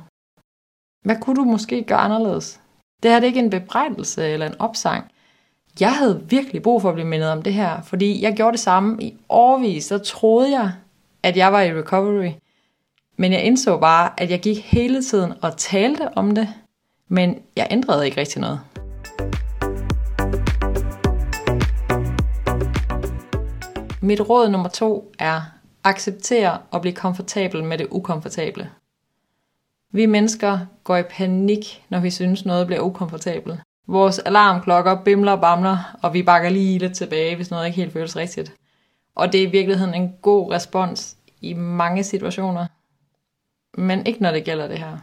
Hvad 1.05 1.21
kunne 1.21 1.35
du 1.35 1.43
måske 1.43 1.83
gøre 1.83 1.99
anderledes? 1.99 2.60
Det 3.03 3.11
her 3.11 3.19
det 3.19 3.25
er 3.25 3.27
ikke 3.27 3.39
en 3.39 3.49
bebrejdelse 3.49 4.27
eller 4.27 4.45
en 4.45 4.55
opsang. 4.59 5.11
Jeg 5.79 5.95
havde 5.95 6.23
virkelig 6.29 6.63
brug 6.63 6.81
for 6.81 6.89
at 6.89 6.95
blive 6.95 7.07
mindet 7.07 7.29
om 7.29 7.41
det 7.41 7.53
her, 7.53 7.81
fordi 7.81 8.23
jeg 8.23 8.33
gjorde 8.33 8.51
det 8.51 8.59
samme 8.59 9.03
i 9.03 9.17
årvis. 9.29 9.85
Så 9.85 9.97
troede 9.97 10.51
jeg, 10.59 10.71
at 11.23 11.37
jeg 11.37 11.53
var 11.53 11.61
i 11.61 11.73
recovery. 11.73 12.31
Men 13.17 13.31
jeg 13.33 13.43
indså 13.43 13.77
bare, 13.77 14.09
at 14.17 14.31
jeg 14.31 14.39
gik 14.39 14.65
hele 14.65 15.03
tiden 15.03 15.33
og 15.41 15.57
talte 15.57 16.17
om 16.17 16.31
det, 16.31 16.47
men 17.07 17.39
jeg 17.55 17.67
ændrede 17.71 18.05
ikke 18.05 18.19
rigtig 18.19 18.41
noget. 18.41 18.59
Mit 24.01 24.29
råd 24.29 24.49
nummer 24.49 24.69
to 24.69 25.11
er, 25.19 25.41
acceptere 25.83 26.57
og 26.71 26.81
blive 26.81 26.95
komfortabel 26.95 27.63
med 27.63 27.77
det 27.77 27.87
ukomfortable. 27.91 28.69
Vi 29.91 30.05
mennesker 30.05 30.59
går 30.83 30.97
i 30.97 31.03
panik, 31.03 31.85
når 31.89 31.99
vi 31.99 32.09
synes 32.09 32.45
noget 32.45 32.67
bliver 32.67 32.81
ukomfortabelt. 32.81 33.59
Vores 33.87 34.19
alarmklokker 34.19 35.03
bimler 35.03 35.31
og 35.31 35.41
bamler, 35.41 35.97
og 36.03 36.13
vi 36.13 36.23
bakker 36.23 36.49
lige 36.49 36.79
lidt 36.79 36.95
tilbage, 36.95 37.35
hvis 37.35 37.51
noget 37.51 37.65
ikke 37.65 37.75
helt 37.75 37.93
føles 37.93 38.15
rigtigt. 38.15 38.53
Og 39.15 39.31
det 39.31 39.43
er 39.43 39.47
i 39.47 39.51
virkeligheden 39.51 39.93
en 39.93 40.13
god 40.21 40.51
respons 40.51 41.17
i 41.41 41.53
mange 41.53 42.03
situationer. 42.03 42.65
Men 43.77 44.05
ikke 44.05 44.21
når 44.21 44.31
det 44.31 44.43
gælder 44.43 44.67
det 44.67 44.79
her. 44.79 44.97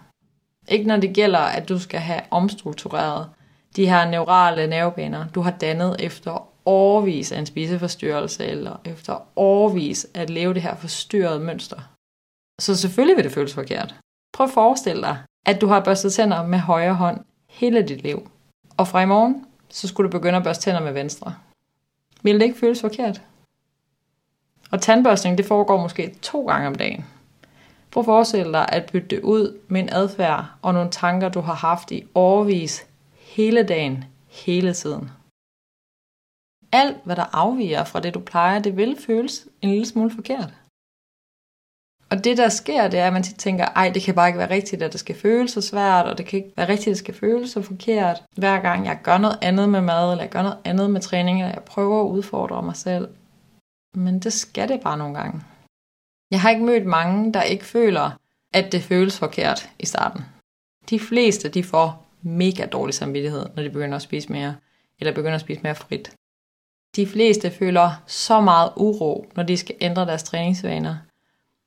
Ikke 0.68 0.87
når 0.87 0.97
det 0.97 1.14
gælder, 1.14 1.38
at 1.38 1.68
du 1.68 1.78
skal 1.78 2.00
have 2.00 2.21
omstruktureret 2.30 3.30
de 3.76 3.88
her 3.88 4.11
neurale 4.11 4.66
nervebaner, 4.66 5.28
du 5.28 5.40
har 5.40 5.50
dannet 5.50 5.97
efter 5.99 6.49
årvis 6.66 7.33
af 7.33 7.38
en 7.38 7.47
spiseforstyrrelse, 7.47 8.47
eller 8.47 8.80
efter 8.85 9.28
årvis 9.37 10.07
at 10.14 10.30
leve 10.30 10.54
det 10.54 10.62
her 10.62 10.75
forstyrrede 10.76 11.40
mønster. 11.40 11.80
Så 12.61 12.76
selvfølgelig 12.76 13.16
vil 13.16 13.25
det 13.25 13.33
føles 13.33 13.54
forkert. 13.54 13.95
Prøv 14.32 14.47
at 14.47 14.52
forestille 14.52 15.02
dig, 15.02 15.18
at 15.47 15.61
du 15.61 15.66
har 15.66 15.85
børstet 15.85 16.12
tænder 16.12 16.47
med 16.47 16.58
højre 16.58 16.94
hånd 16.94 17.25
hele 17.49 17.82
dit 17.82 18.02
liv. 18.02 18.30
Og 18.76 18.88
fra 18.88 19.02
i 19.02 19.06
morgen, 19.06 19.47
så 19.68 19.88
skulle 19.88 20.11
du 20.11 20.18
begynde 20.18 20.37
at 20.37 20.44
børste 20.44 20.64
tænder 20.64 20.80
med 20.80 20.92
venstre. 20.92 21.35
Vil 22.23 22.35
det 22.35 22.42
ikke 22.42 22.58
føles 22.58 22.80
forkert? 22.80 23.23
Og 24.70 24.80
tandbørstning, 24.80 25.38
det 25.38 25.47
foregår 25.47 25.82
måske 25.82 26.14
to 26.23 26.47
gange 26.47 26.66
om 26.66 26.75
dagen. 26.75 27.04
Prøv 27.90 28.00
at 28.00 28.04
forestille 28.04 28.52
dig 28.52 28.66
at 28.73 28.90
bytte 28.92 29.08
det 29.08 29.20
ud 29.20 29.58
med 29.68 29.80
en 29.80 29.88
adfærd 29.92 30.44
og 30.62 30.75
nogle 30.75 30.90
tanker, 30.90 31.28
du 31.28 31.40
har 31.40 31.54
haft 31.54 31.90
i 31.90 32.04
overvis 32.14 32.87
hele 33.14 33.62
dagen, 33.62 34.04
hele 34.28 34.75
tiden. 34.75 35.11
Alt, 36.73 36.97
hvad 37.04 37.16
der 37.16 37.25
afviger 37.32 37.85
fra 37.85 38.00
det, 38.00 38.14
du 38.14 38.20
plejer, 38.20 38.58
det 38.58 38.76
vil 38.76 38.97
føles 39.06 39.49
en 39.62 39.70
lille 39.70 39.87
smule 39.87 40.11
forkert. 40.11 40.54
Og 42.10 42.24
det, 42.24 42.36
der 42.36 42.48
sker, 42.48 42.88
det 42.88 43.00
er, 43.00 43.06
at 43.06 43.12
man 43.12 43.22
tit 43.22 43.36
tænker, 43.36 43.64
ej, 43.64 43.90
det 43.94 44.02
kan 44.02 44.14
bare 44.14 44.28
ikke 44.28 44.38
være 44.38 44.50
rigtigt, 44.50 44.82
at 44.82 44.92
det 44.92 45.00
skal 45.00 45.14
føles 45.14 45.50
så 45.50 45.60
svært, 45.60 46.06
og 46.06 46.18
det 46.18 46.26
kan 46.26 46.36
ikke 46.36 46.52
være 46.56 46.68
rigtigt, 46.68 46.86
at 46.88 46.90
det 46.90 46.98
skal 46.98 47.14
føles 47.14 47.50
så 47.50 47.62
forkert. 47.62 48.22
Hver 48.36 48.60
gang 48.60 48.86
jeg 48.86 48.98
gør 49.02 49.18
noget 49.18 49.38
andet 49.42 49.68
med 49.68 49.80
mad, 49.80 50.10
eller 50.10 50.24
jeg 50.24 50.30
gør 50.30 50.42
noget 50.42 50.58
andet 50.64 50.90
med 50.90 51.00
træning, 51.00 51.38
eller 51.38 51.54
jeg 51.54 51.62
prøver 51.62 52.04
at 52.04 52.08
udfordre 52.08 52.62
mig 52.62 52.76
selv. 52.76 53.08
Men 53.94 54.18
det 54.18 54.32
skal 54.32 54.68
det 54.68 54.80
bare 54.80 54.98
nogle 54.98 55.14
gange. 55.14 55.40
Jeg 56.30 56.40
har 56.40 56.50
ikke 56.50 56.64
mødt 56.64 56.86
mange, 56.86 57.32
der 57.32 57.42
ikke 57.42 57.64
føler, 57.64 58.10
at 58.54 58.72
det 58.72 58.82
føles 58.82 59.18
forkert 59.18 59.70
i 59.78 59.86
starten. 59.86 60.24
De 60.90 61.00
fleste, 61.00 61.48
de 61.48 61.64
får 61.64 62.06
mega 62.22 62.66
dårlig 62.66 62.94
samvittighed, 62.94 63.46
når 63.56 63.62
de 63.62 63.70
begynder 63.70 63.96
at 63.96 64.02
spise 64.02 64.32
mere, 64.32 64.56
eller 65.00 65.14
begynder 65.14 65.34
at 65.34 65.40
spise 65.40 65.60
mere 65.62 65.74
frit. 65.74 66.12
De 66.96 67.06
fleste 67.06 67.50
føler 67.50 68.02
så 68.06 68.40
meget 68.40 68.72
uro, 68.76 69.26
når 69.36 69.42
de 69.42 69.56
skal 69.56 69.76
ændre 69.80 70.06
deres 70.06 70.22
træningsvaner, 70.22 70.96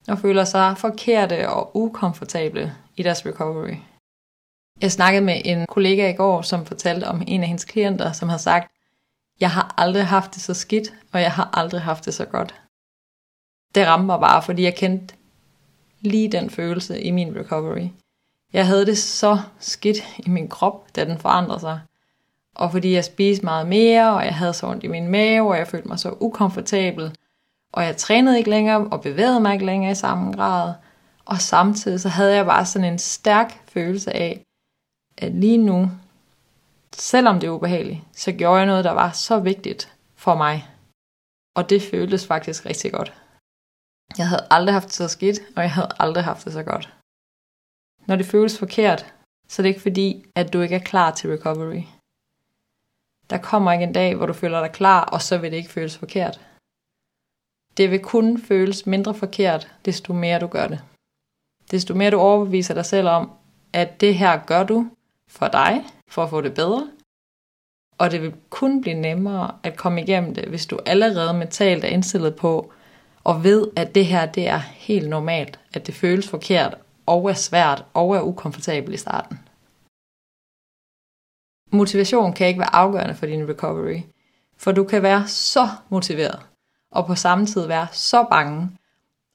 og 0.07 0.19
føler 0.19 0.43
sig 0.43 0.77
forkerte 0.77 1.49
og 1.49 1.77
ukomfortable 1.77 2.75
i 2.95 3.03
deres 3.03 3.25
recovery. 3.25 3.75
Jeg 4.81 4.91
snakkede 4.91 5.25
med 5.25 5.41
en 5.45 5.65
kollega 5.65 6.09
i 6.09 6.13
går, 6.13 6.41
som 6.41 6.65
fortalte 6.65 7.05
om 7.05 7.23
en 7.27 7.41
af 7.41 7.47
hendes 7.47 7.65
klienter, 7.65 8.11
som 8.11 8.29
har 8.29 8.37
sagt, 8.37 8.71
jeg 9.39 9.51
har 9.51 9.73
aldrig 9.77 10.07
haft 10.07 10.33
det 10.33 10.41
så 10.41 10.53
skidt, 10.53 10.93
og 11.13 11.21
jeg 11.21 11.31
har 11.31 11.49
aldrig 11.53 11.81
haft 11.81 12.05
det 12.05 12.13
så 12.13 12.25
godt. 12.25 12.55
Det 13.75 13.87
ramte 13.87 14.05
mig 14.05 14.19
bare, 14.19 14.43
fordi 14.43 14.63
jeg 14.63 14.75
kendte 14.75 15.15
lige 16.01 16.31
den 16.31 16.49
følelse 16.49 17.01
i 17.01 17.11
min 17.11 17.35
recovery. 17.35 17.87
Jeg 18.53 18.67
havde 18.67 18.85
det 18.85 18.97
så 18.97 19.39
skidt 19.59 19.97
i 20.19 20.29
min 20.29 20.47
krop, 20.47 20.95
da 20.95 21.05
den 21.05 21.17
forandrede 21.17 21.59
sig. 21.59 21.79
Og 22.55 22.71
fordi 22.71 22.93
jeg 22.93 23.05
spiste 23.05 23.45
meget 23.45 23.67
mere, 23.67 24.13
og 24.13 24.25
jeg 24.25 24.35
havde 24.35 24.53
så 24.53 24.67
ondt 24.67 24.83
i 24.83 24.87
min 24.87 25.07
mave, 25.07 25.49
og 25.49 25.57
jeg 25.57 25.67
følte 25.67 25.87
mig 25.87 25.99
så 25.99 26.15
ukomfortabel, 26.19 27.15
og 27.71 27.83
jeg 27.83 27.97
trænede 27.97 28.37
ikke 28.37 28.49
længere, 28.49 28.87
og 28.91 29.01
bevægede 29.01 29.39
mig 29.39 29.53
ikke 29.53 29.65
længere 29.65 29.91
i 29.91 29.95
samme 29.95 30.31
grad. 30.31 30.73
Og 31.25 31.41
samtidig 31.41 31.99
så 31.99 32.09
havde 32.09 32.35
jeg 32.35 32.45
bare 32.45 32.65
sådan 32.65 32.93
en 32.93 32.99
stærk 32.99 33.69
følelse 33.69 34.13
af, 34.13 34.43
at 35.17 35.31
lige 35.31 35.57
nu, 35.57 35.91
selvom 36.95 37.39
det 37.39 37.47
er 37.47 37.51
ubehageligt, 37.51 37.99
så 38.13 38.31
gjorde 38.31 38.57
jeg 38.57 38.65
noget, 38.65 38.85
der 38.85 38.91
var 38.91 39.11
så 39.11 39.39
vigtigt 39.39 39.97
for 40.15 40.35
mig. 40.35 40.67
Og 41.55 41.69
det 41.69 41.81
føltes 41.91 42.27
faktisk 42.27 42.65
rigtig 42.65 42.91
godt. 42.91 43.13
Jeg 44.17 44.27
havde 44.27 44.47
aldrig 44.51 44.73
haft 44.73 44.87
det 44.87 44.93
så 44.93 45.07
skidt, 45.07 45.39
og 45.55 45.61
jeg 45.61 45.71
havde 45.71 45.91
aldrig 45.99 46.23
haft 46.23 46.45
det 46.45 46.53
så 46.53 46.63
godt. 46.63 46.93
Når 48.07 48.15
det 48.15 48.25
føles 48.25 48.59
forkert, 48.59 49.13
så 49.47 49.61
er 49.61 49.63
det 49.63 49.69
ikke 49.69 49.81
fordi, 49.81 50.25
at 50.35 50.53
du 50.53 50.61
ikke 50.61 50.75
er 50.75 50.79
klar 50.79 51.11
til 51.11 51.29
recovery. 51.29 51.83
Der 53.29 53.37
kommer 53.37 53.71
ikke 53.71 53.83
en 53.83 53.93
dag, 53.93 54.15
hvor 54.15 54.25
du 54.25 54.33
føler 54.33 54.59
dig 54.59 54.71
klar, 54.71 55.05
og 55.05 55.21
så 55.21 55.37
vil 55.37 55.51
det 55.51 55.57
ikke 55.57 55.69
føles 55.69 55.97
forkert. 55.97 56.39
Det 57.81 57.91
vil 57.91 57.99
kun 57.99 58.41
føles 58.41 58.85
mindre 58.85 59.13
forkert, 59.13 59.67
desto 59.85 60.13
mere 60.13 60.39
du 60.39 60.47
gør 60.47 60.67
det. 60.67 60.83
Desto 61.71 61.93
mere 61.95 62.11
du 62.11 62.19
overbeviser 62.19 62.73
dig 62.73 62.85
selv 62.85 63.07
om, 63.07 63.31
at 63.73 64.01
det 64.01 64.15
her 64.15 64.39
gør 64.45 64.63
du 64.63 64.87
for 65.27 65.47
dig, 65.47 65.83
for 66.07 66.23
at 66.23 66.29
få 66.29 66.41
det 66.41 66.53
bedre. 66.53 66.91
Og 67.97 68.11
det 68.11 68.21
vil 68.21 68.33
kun 68.49 68.81
blive 68.81 68.95
nemmere 68.95 69.57
at 69.63 69.77
komme 69.77 70.01
igennem 70.01 70.35
det, 70.35 70.45
hvis 70.45 70.65
du 70.65 70.79
allerede 70.85 71.33
mentalt 71.33 71.83
er 71.83 71.87
indstillet 71.87 72.35
på, 72.35 72.73
og 73.23 73.43
ved, 73.43 73.67
at 73.75 73.95
det 73.95 74.05
her 74.05 74.25
det 74.25 74.47
er 74.47 74.57
helt 74.57 75.09
normalt, 75.09 75.59
at 75.73 75.87
det 75.87 75.95
føles 75.95 76.29
forkert, 76.29 76.77
og 77.05 77.29
er 77.29 77.33
svært, 77.33 77.85
og 77.93 78.15
er 78.15 78.21
ukomfortabelt 78.21 78.93
i 78.93 78.97
starten. 78.97 79.39
Motivation 81.71 82.33
kan 82.33 82.47
ikke 82.47 82.59
være 82.59 82.75
afgørende 82.75 83.15
for 83.15 83.25
din 83.25 83.49
recovery, 83.49 83.99
for 84.57 84.71
du 84.71 84.83
kan 84.83 85.03
være 85.03 85.27
så 85.27 85.69
motiveret, 85.89 86.39
og 86.91 87.05
på 87.05 87.15
samme 87.15 87.45
tid 87.45 87.67
være 87.67 87.87
så 87.91 88.23
bange 88.23 88.77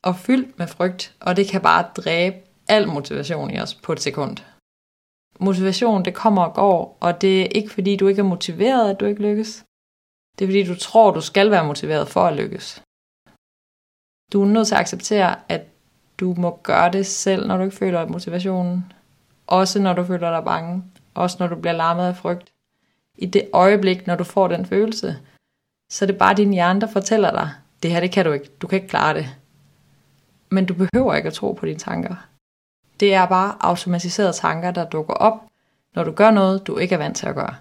og 0.02 0.16
fyldt 0.16 0.58
med 0.58 0.66
frygt, 0.66 1.14
og 1.20 1.36
det 1.36 1.48
kan 1.48 1.60
bare 1.60 1.88
dræbe 1.96 2.36
al 2.68 2.88
motivation 2.88 3.50
i 3.50 3.60
os 3.60 3.74
på 3.74 3.92
et 3.92 4.00
sekund. 4.00 4.36
Motivation, 5.40 6.04
det 6.04 6.14
kommer 6.14 6.42
og 6.42 6.54
går, 6.54 6.98
og 7.00 7.20
det 7.20 7.42
er 7.42 7.46
ikke 7.46 7.70
fordi, 7.70 7.96
du 7.96 8.08
ikke 8.08 8.20
er 8.20 8.24
motiveret, 8.24 8.90
at 8.90 9.00
du 9.00 9.04
ikke 9.04 9.22
lykkes. 9.22 9.64
Det 10.38 10.44
er 10.44 10.48
fordi, 10.48 10.64
du 10.64 10.74
tror, 10.74 11.10
du 11.10 11.20
skal 11.20 11.50
være 11.50 11.64
motiveret 11.64 12.08
for 12.08 12.20
at 12.20 12.36
lykkes. 12.36 12.82
Du 14.32 14.42
er 14.42 14.46
nødt 14.46 14.66
til 14.66 14.74
at 14.74 14.80
acceptere, 14.80 15.36
at 15.48 15.62
du 16.20 16.34
må 16.34 16.60
gøre 16.62 16.92
det 16.92 17.06
selv, 17.06 17.46
når 17.46 17.56
du 17.56 17.62
ikke 17.62 17.76
føler 17.76 18.08
motivationen. 18.08 18.92
Også 19.46 19.82
når 19.82 19.92
du 19.92 20.04
føler 20.04 20.30
dig 20.30 20.44
bange. 20.44 20.84
Også 21.14 21.36
når 21.40 21.46
du 21.46 21.56
bliver 21.56 21.72
larmet 21.72 22.06
af 22.06 22.16
frygt. 22.16 22.52
I 23.14 23.26
det 23.26 23.48
øjeblik, 23.52 24.06
når 24.06 24.16
du 24.16 24.24
får 24.24 24.48
den 24.48 24.66
følelse, 24.66 25.16
så 25.92 26.04
er 26.04 26.06
det 26.06 26.18
bare 26.18 26.34
din 26.34 26.52
hjerne, 26.52 26.80
der 26.80 26.86
fortæller 26.86 27.30
dig, 27.30 27.50
det 27.82 27.90
her, 27.90 28.00
det 28.00 28.12
kan 28.12 28.24
du 28.24 28.32
ikke. 28.32 28.48
Du 28.60 28.66
kan 28.66 28.76
ikke 28.76 28.88
klare 28.88 29.14
det. 29.14 29.36
Men 30.50 30.66
du 30.66 30.74
behøver 30.74 31.14
ikke 31.14 31.26
at 31.26 31.34
tro 31.34 31.52
på 31.52 31.66
dine 31.66 31.78
tanker. 31.78 32.28
Det 33.00 33.14
er 33.14 33.26
bare 33.26 33.56
automatiserede 33.60 34.32
tanker, 34.32 34.70
der 34.70 34.88
dukker 34.88 35.14
op, 35.14 35.46
når 35.94 36.04
du 36.04 36.12
gør 36.12 36.30
noget, 36.30 36.66
du 36.66 36.78
ikke 36.78 36.94
er 36.94 36.98
vant 36.98 37.16
til 37.16 37.26
at 37.26 37.34
gøre. 37.34 37.56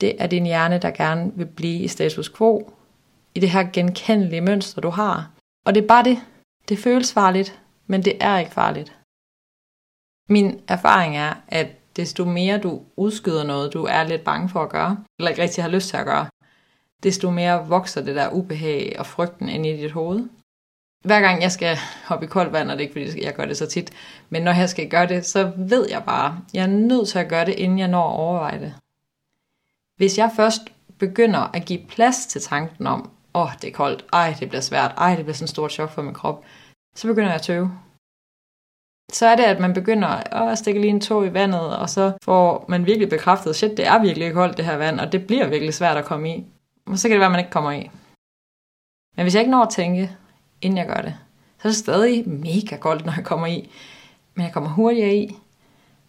Det 0.00 0.22
er 0.22 0.26
din 0.26 0.46
hjerne, 0.46 0.78
der 0.78 0.90
gerne 0.90 1.32
vil 1.34 1.46
blive 1.46 1.80
i 1.80 1.88
status 1.88 2.28
quo, 2.28 2.72
i 3.34 3.40
det 3.40 3.50
her 3.50 3.70
genkendelige 3.72 4.40
mønster, 4.40 4.80
du 4.80 4.90
har. 4.90 5.30
Og 5.66 5.74
det 5.74 5.82
er 5.82 5.88
bare 5.88 6.04
det. 6.04 6.18
Det 6.68 6.78
føles 6.78 7.12
farligt, 7.12 7.60
men 7.86 8.04
det 8.04 8.16
er 8.20 8.38
ikke 8.38 8.52
farligt. 8.52 8.98
Min 10.28 10.60
erfaring 10.68 11.16
er, 11.16 11.34
at 11.48 11.96
desto 11.96 12.24
mere 12.24 12.58
du 12.58 12.82
udskyder 12.96 13.44
noget, 13.44 13.72
du 13.72 13.84
er 13.84 14.02
lidt 14.02 14.24
bange 14.24 14.48
for 14.48 14.62
at 14.62 14.70
gøre, 14.70 15.04
eller 15.18 15.30
ikke 15.30 15.42
rigtig 15.42 15.64
har 15.64 15.70
lyst 15.70 15.88
til 15.88 15.96
at 15.96 16.04
gøre, 16.04 16.26
desto 17.02 17.30
mere 17.30 17.68
vokser 17.68 18.02
det 18.02 18.16
der 18.16 18.30
ubehag 18.30 18.96
og 18.98 19.06
frygten 19.06 19.48
ind 19.48 19.66
i 19.66 19.76
dit 19.76 19.92
hoved. 19.92 20.28
Hver 21.04 21.20
gang 21.20 21.42
jeg 21.42 21.52
skal 21.52 21.76
hoppe 22.06 22.26
i 22.26 22.28
koldt 22.28 22.52
vand, 22.52 22.70
og 22.70 22.78
det 22.78 22.84
er 22.84 22.88
ikke 22.88 23.06
fordi 23.08 23.24
jeg 23.24 23.34
gør 23.34 23.44
det 23.44 23.56
så 23.56 23.66
tit, 23.66 23.92
men 24.30 24.42
når 24.42 24.52
jeg 24.52 24.68
skal 24.68 24.88
gøre 24.88 25.06
det, 25.06 25.26
så 25.26 25.52
ved 25.56 25.86
jeg 25.90 26.04
bare, 26.04 26.40
jeg 26.54 26.62
er 26.62 26.66
nødt 26.66 27.08
til 27.08 27.18
at 27.18 27.28
gøre 27.28 27.44
det, 27.44 27.54
inden 27.54 27.78
jeg 27.78 27.88
når 27.88 28.08
at 28.08 28.16
overveje 28.16 28.60
det. 28.60 28.74
Hvis 29.96 30.18
jeg 30.18 30.30
først 30.36 30.60
begynder 30.98 31.40
at 31.40 31.64
give 31.64 31.80
plads 31.88 32.26
til 32.26 32.40
tanken 32.40 32.86
om, 32.86 33.10
åh, 33.34 33.42
oh, 33.42 33.50
det 33.62 33.68
er 33.68 33.72
koldt, 33.72 34.04
ej, 34.12 34.36
det 34.40 34.48
bliver 34.48 34.60
svært, 34.60 34.94
ej, 34.96 35.16
det 35.16 35.24
bliver 35.24 35.34
sådan 35.34 35.44
et 35.44 35.50
stort 35.50 35.72
chok 35.72 35.90
for 35.90 36.02
min 36.02 36.14
krop, 36.14 36.44
så 36.94 37.06
begynder 37.06 37.28
jeg 37.28 37.34
at 37.34 37.42
tøve. 37.42 37.70
Så 39.12 39.26
er 39.26 39.36
det, 39.36 39.44
at 39.44 39.60
man 39.60 39.74
begynder 39.74 40.08
at 40.08 40.58
stikke 40.58 40.80
lige 40.80 40.90
en 40.90 41.00
tog 41.00 41.26
i 41.26 41.34
vandet, 41.34 41.76
og 41.76 41.90
så 41.90 42.12
får 42.22 42.64
man 42.68 42.86
virkelig 42.86 43.08
bekræftet, 43.08 43.56
shit, 43.56 43.76
det 43.76 43.86
er 43.86 44.02
virkelig 44.02 44.32
koldt 44.32 44.56
det 44.56 44.64
her 44.64 44.76
vand, 44.76 45.00
og 45.00 45.12
det 45.12 45.26
bliver 45.26 45.48
virkelig 45.48 45.74
svært 45.74 45.96
at 45.96 46.04
komme 46.04 46.36
i. 46.36 46.46
Og 46.90 46.98
så 46.98 47.08
kan 47.08 47.14
det 47.14 47.20
være, 47.20 47.26
at 47.26 47.32
man 47.32 47.40
ikke 47.40 47.50
kommer 47.50 47.70
i. 47.70 47.90
Men 49.16 49.24
hvis 49.24 49.34
jeg 49.34 49.40
ikke 49.40 49.50
når 49.50 49.62
at 49.62 49.70
tænke, 49.70 50.16
inden 50.62 50.78
jeg 50.78 50.86
gør 50.86 51.02
det, 51.02 51.14
så 51.58 51.68
er 51.68 51.70
det 51.70 51.76
stadig 51.76 52.28
mega 52.28 52.76
koldt, 52.76 53.06
når 53.06 53.12
jeg 53.16 53.24
kommer 53.24 53.46
i. 53.46 53.70
Men 54.34 54.44
jeg 54.44 54.52
kommer 54.52 54.70
hurtigere 54.70 55.14
i, 55.14 55.36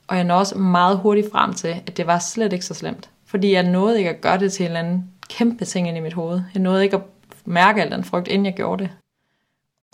og 0.08 0.16
jeg 0.16 0.24
når 0.24 0.36
også 0.36 0.58
meget 0.58 0.98
hurtigt 0.98 1.32
frem 1.32 1.54
til, 1.54 1.68
at 1.68 1.98
det 1.98 2.08
var 2.08 2.20
slet 2.20 2.54
ikke 2.54 2.66
så 2.66 2.74
slemt. 2.74 3.10
Fordi 3.26 3.54
jeg 3.54 3.64
nåede 3.64 3.98
ikke 3.98 4.10
at 4.10 4.22
gøre 4.22 4.40
det 4.40 4.54
til 4.54 4.64
en 4.64 4.68
eller 4.68 4.80
anden 4.80 5.12
kæmpe 5.30 5.66
ting 5.66 5.88
ind 5.88 5.98
i 5.98 6.00
mit 6.00 6.14
hoved. 6.14 6.42
Jeg 6.54 6.62
nåede 6.62 6.84
ikke 6.84 6.96
at 6.96 7.04
mærke 7.46 7.82
al 7.82 7.92
den 7.92 8.04
frygt, 8.04 8.28
inden 8.28 8.46
jeg 8.46 8.54
gjorde 8.54 8.84
det. 8.84 8.92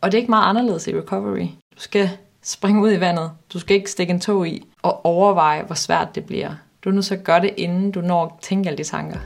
Og 0.01 0.11
det 0.11 0.17
er 0.17 0.21
ikke 0.21 0.31
meget 0.31 0.49
anderledes 0.49 0.87
i 0.87 0.97
recovery. 0.97 1.47
Du 1.75 1.81
skal 1.81 2.09
springe 2.41 2.81
ud 2.81 2.91
i 2.91 2.99
vandet. 2.99 3.31
Du 3.53 3.59
skal 3.59 3.75
ikke 3.75 3.91
stikke 3.91 4.13
en 4.13 4.19
tog 4.19 4.47
i 4.47 4.67
og 4.81 5.05
overveje, 5.05 5.63
hvor 5.63 5.75
svært 5.75 6.15
det 6.15 6.25
bliver. 6.25 6.55
Du 6.83 6.89
er 6.89 6.93
nødt 6.93 7.05
til 7.05 7.15
at 7.15 7.23
gøre 7.23 7.41
det, 7.41 7.53
inden 7.57 7.91
du 7.91 8.01
når 8.01 8.25
at 8.25 8.31
tænke 8.41 8.69
alle 8.69 8.77
de 8.77 8.83
tanker. 8.83 9.17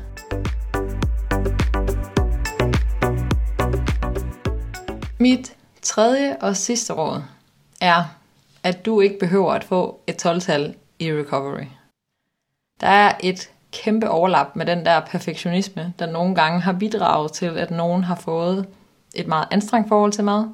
Mit 5.21 5.57
tredje 5.81 6.37
og 6.37 6.55
sidste 6.55 6.93
råd 6.93 7.23
er, 7.81 8.03
at 8.63 8.85
du 8.85 9.01
ikke 9.01 9.19
behøver 9.19 9.53
at 9.53 9.63
få 9.63 9.99
et 10.07 10.25
12-tal 10.25 10.75
i 10.99 11.13
recovery. 11.13 11.65
Der 12.79 12.87
er 12.87 13.17
et 13.23 13.51
kæmpe 13.71 14.09
overlap 14.09 14.55
med 14.55 14.65
den 14.65 14.85
der 14.85 14.99
perfektionisme, 14.99 15.93
der 15.99 16.05
nogle 16.05 16.35
gange 16.35 16.61
har 16.61 16.73
bidraget 16.73 17.31
til, 17.31 17.57
at 17.57 17.71
nogen 17.71 18.03
har 18.03 18.15
fået 18.15 18.67
et 19.15 19.27
meget 19.27 19.47
anstrengt 19.51 19.87
forhold 19.89 20.11
til 20.11 20.23
mad, 20.23 20.49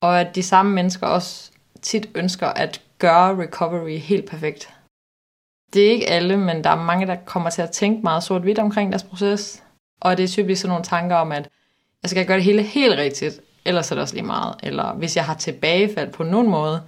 og 0.00 0.20
at 0.20 0.34
de 0.34 0.42
samme 0.42 0.72
mennesker 0.72 1.06
også 1.06 1.50
tit 1.82 2.08
ønsker 2.14 2.46
at 2.46 2.82
gøre 2.98 3.38
recovery 3.38 3.98
helt 3.98 4.30
perfekt. 4.30 4.74
Det 5.72 5.86
er 5.86 5.90
ikke 5.90 6.08
alle, 6.08 6.36
men 6.36 6.64
der 6.64 6.70
er 6.70 6.84
mange, 6.84 7.06
der 7.06 7.16
kommer 7.16 7.50
til 7.50 7.62
at 7.62 7.70
tænke 7.70 8.02
meget 8.02 8.22
sort-hvidt 8.22 8.58
omkring 8.58 8.92
deres 8.92 9.04
proces, 9.04 9.62
og 10.00 10.16
det 10.16 10.24
er 10.24 10.28
typisk 10.28 10.60
sådan 10.60 10.68
nogle 10.68 10.84
tanker 10.84 11.16
om, 11.16 11.32
at 11.32 11.48
jeg 12.02 12.10
skal 12.10 12.26
gøre 12.26 12.36
det 12.36 12.44
hele 12.44 12.62
helt 12.62 12.98
rigtigt, 12.98 13.40
ellers 13.64 13.90
er 13.90 13.94
det 13.94 14.02
også 14.02 14.14
lige 14.14 14.26
meget. 14.26 14.54
Eller 14.62 14.92
hvis 14.94 15.16
jeg 15.16 15.24
har 15.24 15.34
tilbagefald 15.34 16.12
på 16.12 16.22
nogen 16.22 16.50
måde, 16.50 16.82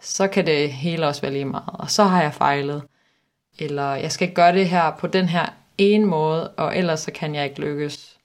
så 0.00 0.28
kan 0.28 0.46
det 0.46 0.72
hele 0.72 1.06
også 1.06 1.22
være 1.22 1.32
lige 1.32 1.44
meget, 1.44 1.70
og 1.74 1.90
så 1.90 2.04
har 2.04 2.22
jeg 2.22 2.34
fejlet. 2.34 2.82
Eller 3.58 3.94
jeg 3.94 4.12
skal 4.12 4.34
gøre 4.34 4.52
det 4.52 4.68
her 4.68 4.90
på 4.90 5.06
den 5.06 5.28
her 5.28 5.46
ene 5.78 6.06
måde, 6.06 6.50
og 6.50 6.76
ellers 6.76 7.00
så 7.00 7.12
kan 7.12 7.34
jeg 7.34 7.44
ikke 7.44 7.60
lykkes. 7.60 8.18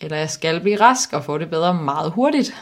Eller 0.00 0.16
jeg 0.16 0.30
skal 0.30 0.60
blive 0.60 0.80
rask 0.80 1.12
og 1.12 1.24
få 1.24 1.38
det 1.38 1.50
bedre 1.50 1.74
meget 1.74 2.12
hurtigt. 2.12 2.54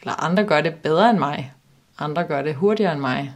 Eller 0.00 0.24
andre 0.24 0.44
gør 0.44 0.60
det 0.60 0.74
bedre 0.74 1.10
end 1.10 1.18
mig. 1.18 1.52
Andre 1.98 2.24
gør 2.24 2.42
det 2.42 2.54
hurtigere 2.54 2.92
end 2.92 3.00
mig. 3.00 3.34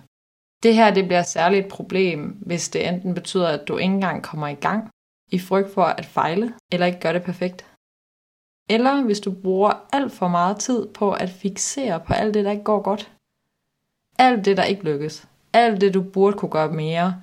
Det 0.62 0.75
her 0.75 0.90
det 0.90 1.04
bliver 1.04 1.22
særligt 1.22 1.66
et 1.66 1.72
problem, 1.72 2.20
hvis 2.46 2.68
det 2.68 2.88
enten 2.88 3.14
betyder, 3.14 3.48
at 3.48 3.68
du 3.68 3.76
ikke 3.76 3.94
engang 3.94 4.22
kommer 4.22 4.48
i 4.48 4.54
gang, 4.54 4.90
i 5.30 5.38
frygt 5.38 5.75
for 5.75 5.84
at 5.84 6.06
fejle, 6.06 6.52
eller 6.72 6.86
ikke 6.86 7.00
gør 7.00 7.12
det 7.12 7.22
perfekt. 7.22 7.66
Eller 8.70 9.02
hvis 9.02 9.20
du 9.20 9.32
bruger 9.32 9.73
alt 9.92 10.12
for 10.12 10.28
meget 10.28 10.58
tid 10.58 10.87
på 10.88 11.12
at 11.12 11.30
fixere 11.30 12.00
på 12.00 12.12
alt 12.12 12.35
det, 12.35 12.44
der 12.44 12.50
ikke 12.50 12.64
går 12.64 12.82
godt. 12.82 13.12
Alt 14.18 14.44
det, 14.44 14.56
der 14.56 14.64
ikke 14.64 14.85
lykkes. 14.85 15.28
Alt 15.52 15.80
det, 15.80 15.94
du 15.94 16.02
burde 16.02 16.38
kunne 16.38 16.50
gøre 16.50 16.73
mere. 16.73 17.23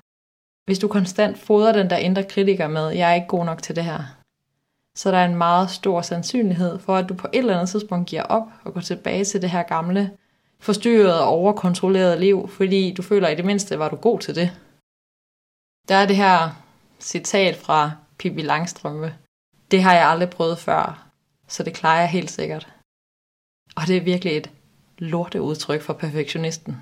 Hvis 0.65 0.79
du 0.79 0.87
konstant 0.87 1.37
fodrer 1.37 1.71
den 1.71 1.89
der 1.89 1.97
indre 1.97 2.23
kritiker 2.23 2.67
med, 2.67 2.89
jeg 2.89 3.09
er 3.11 3.15
ikke 3.15 3.27
god 3.27 3.45
nok 3.45 3.63
til 3.63 3.75
det 3.75 3.83
her, 3.83 4.03
så 4.95 5.11
der 5.11 5.17
er 5.17 5.25
en 5.25 5.35
meget 5.35 5.69
stor 5.69 6.01
sandsynlighed 6.01 6.79
for, 6.79 6.95
at 6.95 7.09
du 7.09 7.13
på 7.13 7.27
et 7.33 7.39
eller 7.39 7.53
andet 7.53 7.69
tidspunkt 7.69 8.09
giver 8.09 8.23
op 8.23 8.47
og 8.63 8.73
går 8.73 8.81
tilbage 8.81 9.25
til 9.25 9.41
det 9.41 9.49
her 9.49 9.63
gamle, 9.63 10.11
forstyrrede 10.59 11.21
og 11.21 11.27
overkontrollerede 11.27 12.19
liv, 12.19 12.47
fordi 12.47 12.93
du 12.93 13.01
føler 13.01 13.29
i 13.29 13.35
det 13.35 13.45
mindste, 13.45 13.79
var 13.79 13.89
du 13.89 13.95
god 13.95 14.19
til 14.19 14.35
det. 14.35 14.51
Der 15.89 15.95
er 15.95 16.05
det 16.05 16.15
her 16.15 16.63
citat 16.99 17.55
fra 17.55 17.91
Pippi 18.17 18.41
Langstrømpe. 18.41 19.15
Det 19.71 19.83
har 19.83 19.93
jeg 19.93 20.07
aldrig 20.07 20.29
prøvet 20.29 20.57
før, 20.57 21.07
så 21.53 21.63
det 21.63 21.73
klarer 21.73 21.99
jeg 21.99 22.09
helt 22.09 22.31
sikkert. 22.31 22.73
Og 23.75 23.87
det 23.87 23.97
er 23.97 24.01
virkelig 24.01 24.37
et 24.37 24.51
lorteudtryk 24.97 25.81
for 25.81 25.93
perfektionisten. 25.93 26.77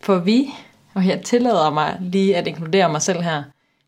For 0.00 0.18
vi, 0.18 0.50
og 0.94 1.06
jeg 1.06 1.22
tillader 1.24 1.70
mig 1.70 1.98
lige 2.00 2.36
at 2.36 2.46
inkludere 2.46 2.92
mig 2.92 3.02
selv 3.02 3.20
her, 3.20 3.42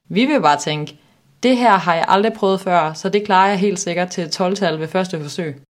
vi 0.09 0.26
vil 0.26 0.40
bare 0.40 0.59
tænke, 0.59 0.99
det 1.42 1.56
her 1.56 1.76
har 1.76 1.94
jeg 1.94 2.04
aldrig 2.09 2.32
prøvet 2.32 2.61
før, 2.61 2.92
så 2.92 3.09
det 3.09 3.25
klarer 3.25 3.49
jeg 3.49 3.59
helt 3.59 3.78
sikkert 3.78 4.11
til 4.11 4.26
12-tal 4.26 4.80
ved 4.80 4.88
første 4.88 5.20
forsøg. 5.20 5.62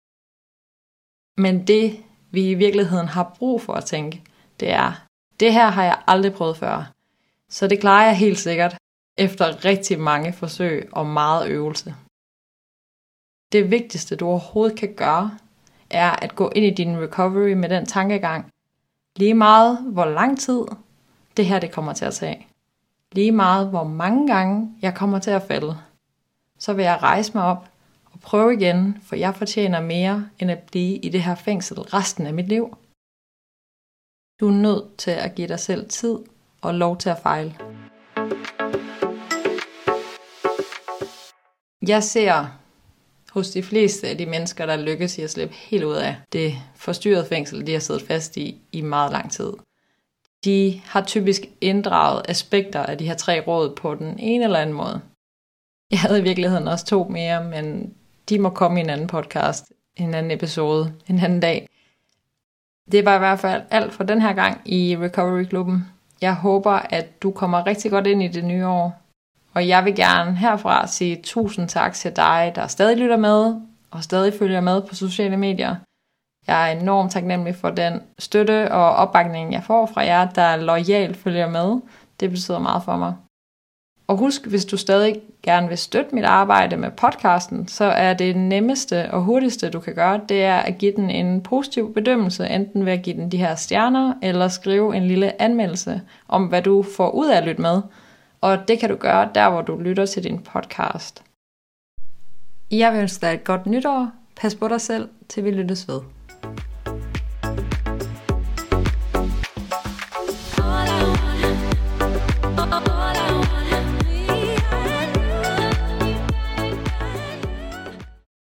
Men 1.38 1.68
det, 1.68 2.04
vi 2.32 2.50
i 2.50 2.54
virkeligheden 2.54 3.08
har 3.08 3.36
brug 3.40 3.62
for 3.62 3.74
at 3.74 3.86
tænke, 3.86 4.24
det 4.60 4.72
er, 4.72 5.06
det 5.40 5.54
her 5.54 5.68
har 5.70 5.84
jeg 5.84 6.02
aldrig 6.08 6.34
prøvet 6.34 6.58
før, 6.58 6.92
så 7.50 7.68
det 7.68 7.80
klarer 7.80 8.06
jeg 8.06 8.18
helt 8.18 8.40
sikkert 8.40 8.78
efter 9.18 9.66
rigtig 9.66 10.00
mange 10.00 10.34
forsøg 10.34 10.90
og 10.92 11.06
meget 11.06 11.50
øvelse. 11.50 11.96
Det 13.52 13.72
vigtigste, 13.72 14.16
du 14.16 14.28
overhovedet 14.28 14.80
kan 14.80 14.94
gøre, 14.94 15.38
er 15.90 16.12
at 16.12 16.36
gå 16.36 16.52
ind 16.56 16.66
i 16.66 16.70
din 16.70 16.98
recovery 17.00 17.54
med 17.54 17.70
den 17.70 17.86
tankegang, 17.86 18.52
lige 19.16 19.34
meget 19.34 19.78
hvor 19.78 20.06
lang 20.06 20.40
tid 20.40 20.66
det 21.38 21.46
her 21.46 21.60
det 21.60 21.72
kommer 21.72 21.94
til 21.94 22.06
at 22.06 22.14
tage. 22.14 22.48
Lige 23.12 23.32
meget 23.32 23.70
hvor 23.70 23.84
mange 23.84 24.28
gange 24.28 24.76
jeg 24.82 24.96
kommer 24.96 25.20
til 25.20 25.32
at 25.32 25.42
falde. 25.42 25.78
Så 26.60 26.74
vil 26.74 26.84
jeg 26.84 27.00
rejse 27.02 27.32
mig 27.36 27.44
op 27.44 27.70
og 28.06 28.20
prøve 28.20 28.54
igen, 28.54 28.98
for 29.04 29.16
jeg 29.16 29.36
fortjener 29.36 29.82
mere 29.82 30.30
end 30.40 30.52
at 30.52 30.60
blive 30.60 30.98
i 30.98 31.10
det 31.10 31.24
her 31.24 31.36
fængsel 31.36 31.80
resten 31.80 32.28
af 32.28 32.34
mit 32.34 32.48
liv. 32.48 32.78
Du 34.40 34.48
er 34.48 34.62
nødt 34.62 34.98
til 34.98 35.12
at 35.12 35.36
give 35.36 35.48
dig 35.48 35.60
selv 35.60 35.90
tid 35.90 36.18
og 36.62 36.74
lov 36.74 36.98
til 36.98 37.10
at 37.10 37.20
fejle. 37.20 37.56
Jeg 41.88 42.04
ser 42.04 42.60
hos 43.32 43.50
de 43.50 43.64
fleste 43.64 44.08
af 44.08 44.18
de 44.18 44.26
mennesker, 44.26 44.66
der 44.66 44.76
lykkes 44.76 45.18
i 45.18 45.22
at 45.22 45.30
slippe 45.30 45.56
helt 45.56 45.84
ud 45.84 45.96
af 45.96 46.16
det 46.34 46.54
forstyrrede 46.76 47.26
fængsel, 47.26 47.68
de 47.68 47.72
har 47.72 47.80
siddet 47.80 48.04
fast 48.04 48.38
i 48.38 48.62
i 48.72 48.82
meget 48.82 49.12
lang 49.12 49.32
tid. 49.32 49.54
De 50.46 50.82
har 50.86 51.02
typisk 51.02 51.42
inddraget 51.62 52.22
aspekter 52.30 52.84
af 52.84 52.98
de 52.98 53.06
her 53.06 53.16
tre 53.16 53.40
råd 53.48 53.76
på 53.76 53.96
den 53.96 54.20
ene 54.20 54.44
eller 54.44 54.60
anden 54.60 54.76
måde. 54.76 55.02
Jeg 55.92 56.00
havde 56.00 56.20
i 56.20 56.24
virkeligheden 56.24 56.68
også 56.68 56.86
to 56.86 57.04
mere, 57.04 57.44
men 57.44 57.94
de 58.30 58.40
må 58.40 58.50
komme 58.50 58.80
i 58.80 58.84
en 58.84 58.90
anden 58.90 59.08
podcast, 59.08 59.72
en 59.96 60.14
anden 60.14 60.32
episode, 60.32 60.94
en 61.08 61.20
anden 61.20 61.40
dag. 61.40 61.70
Det 62.92 63.06
var 63.06 63.16
i 63.16 63.20
hvert 63.20 63.40
fald 63.40 63.64
alt 63.72 63.94
for 63.94 64.04
den 64.04 64.22
her 64.22 64.34
gang 64.34 64.62
i 64.66 64.98
Recovery 64.98 65.44
Klubben. 65.44 65.86
Jeg 66.22 66.36
håber, 66.36 66.72
at 66.72 67.24
du 67.24 67.32
kommer 67.32 67.68
rigtig 67.68 67.92
godt 67.92 68.08
ind 68.08 68.24
i 68.24 68.28
det 68.28 68.44
nye 68.44 68.68
år. 68.68 69.02
Og 69.54 69.68
jeg 69.68 69.86
vil 69.86 69.96
gerne 69.96 70.36
herfra 70.36 70.88
sige 70.88 71.22
tusind 71.24 71.70
tak 71.70 71.94
til 71.94 72.16
dig, 72.16 72.52
der 72.56 72.68
stadig 72.68 72.98
lytter 72.98 73.18
med, 73.18 73.56
og 73.92 74.04
stadig 74.04 74.34
følger 74.34 74.62
med 74.62 74.82
på 74.82 74.96
sociale 74.96 75.38
medier. 75.38 75.76
Jeg 76.48 76.72
er 76.72 76.80
enormt 76.80 77.12
taknemmelig 77.12 77.56
for 77.56 77.70
den 77.70 78.02
støtte 78.20 78.72
og 78.72 78.96
opbakning, 78.96 79.54
jeg 79.54 79.64
får 79.64 79.86
fra 79.86 80.02
jer, 80.02 80.30
der 80.30 80.56
lojalt 80.56 81.18
følger 81.18 81.50
med. 81.50 81.82
Det 82.20 82.30
betyder 82.30 82.60
meget 82.60 82.84
for 82.84 82.98
mig. 82.98 83.14
Og 84.08 84.18
husk, 84.18 84.48
hvis 84.48 84.66
du 84.66 84.78
stadig 84.78 85.22
gerne 85.44 85.68
vil 85.68 85.78
støtte 85.78 86.16
mit 86.16 86.24
arbejde 86.24 86.78
med 86.78 86.92
podcasten, 86.92 87.68
så 87.68 87.86
er 87.86 88.14
det 88.14 88.36
nemmeste 88.36 89.12
og 89.12 89.22
hurtigste, 89.22 89.70
du 89.70 89.80
kan 89.80 89.96
gøre, 89.96 90.22
det 90.30 90.44
er 90.44 90.58
at 90.58 90.78
give 90.78 90.94
den 90.96 91.10
en 91.10 91.42
positiv 91.42 91.94
bedømmelse, 91.94 92.48
enten 92.48 92.86
ved 92.86 92.94
at 92.94 93.02
give 93.02 93.16
den 93.16 93.32
de 93.32 93.38
her 93.38 93.56
stjerner, 93.56 94.14
eller 94.22 94.48
skrive 94.48 94.96
en 94.96 95.08
lille 95.08 95.42
anmeldelse 95.42 96.02
om, 96.28 96.46
hvad 96.46 96.62
du 96.62 96.86
får 96.98 97.10
ud 97.10 97.28
af 97.28 97.38
at 97.38 97.44
lytte 97.44 97.62
med. 97.62 97.82
Og 98.42 98.68
det 98.68 98.80
kan 98.80 98.90
du 98.90 98.96
gøre 98.96 99.30
der, 99.36 99.50
hvor 99.50 99.62
du 99.62 99.78
lytter 99.78 100.06
til 100.06 100.24
din 100.24 100.44
podcast. 100.44 101.24
Jeg 102.72 102.94
vil 102.94 103.02
ønske 103.02 103.26
dig 103.26 103.34
et 103.34 103.44
godt 103.44 103.66
nytår. 103.66 104.12
Pas 104.36 104.56
på 104.56 104.68
dig 104.68 104.82
selv, 104.82 105.10
til 105.30 105.44
vi 105.44 105.52
lyttes 105.52 105.88
ved. 105.88 106.02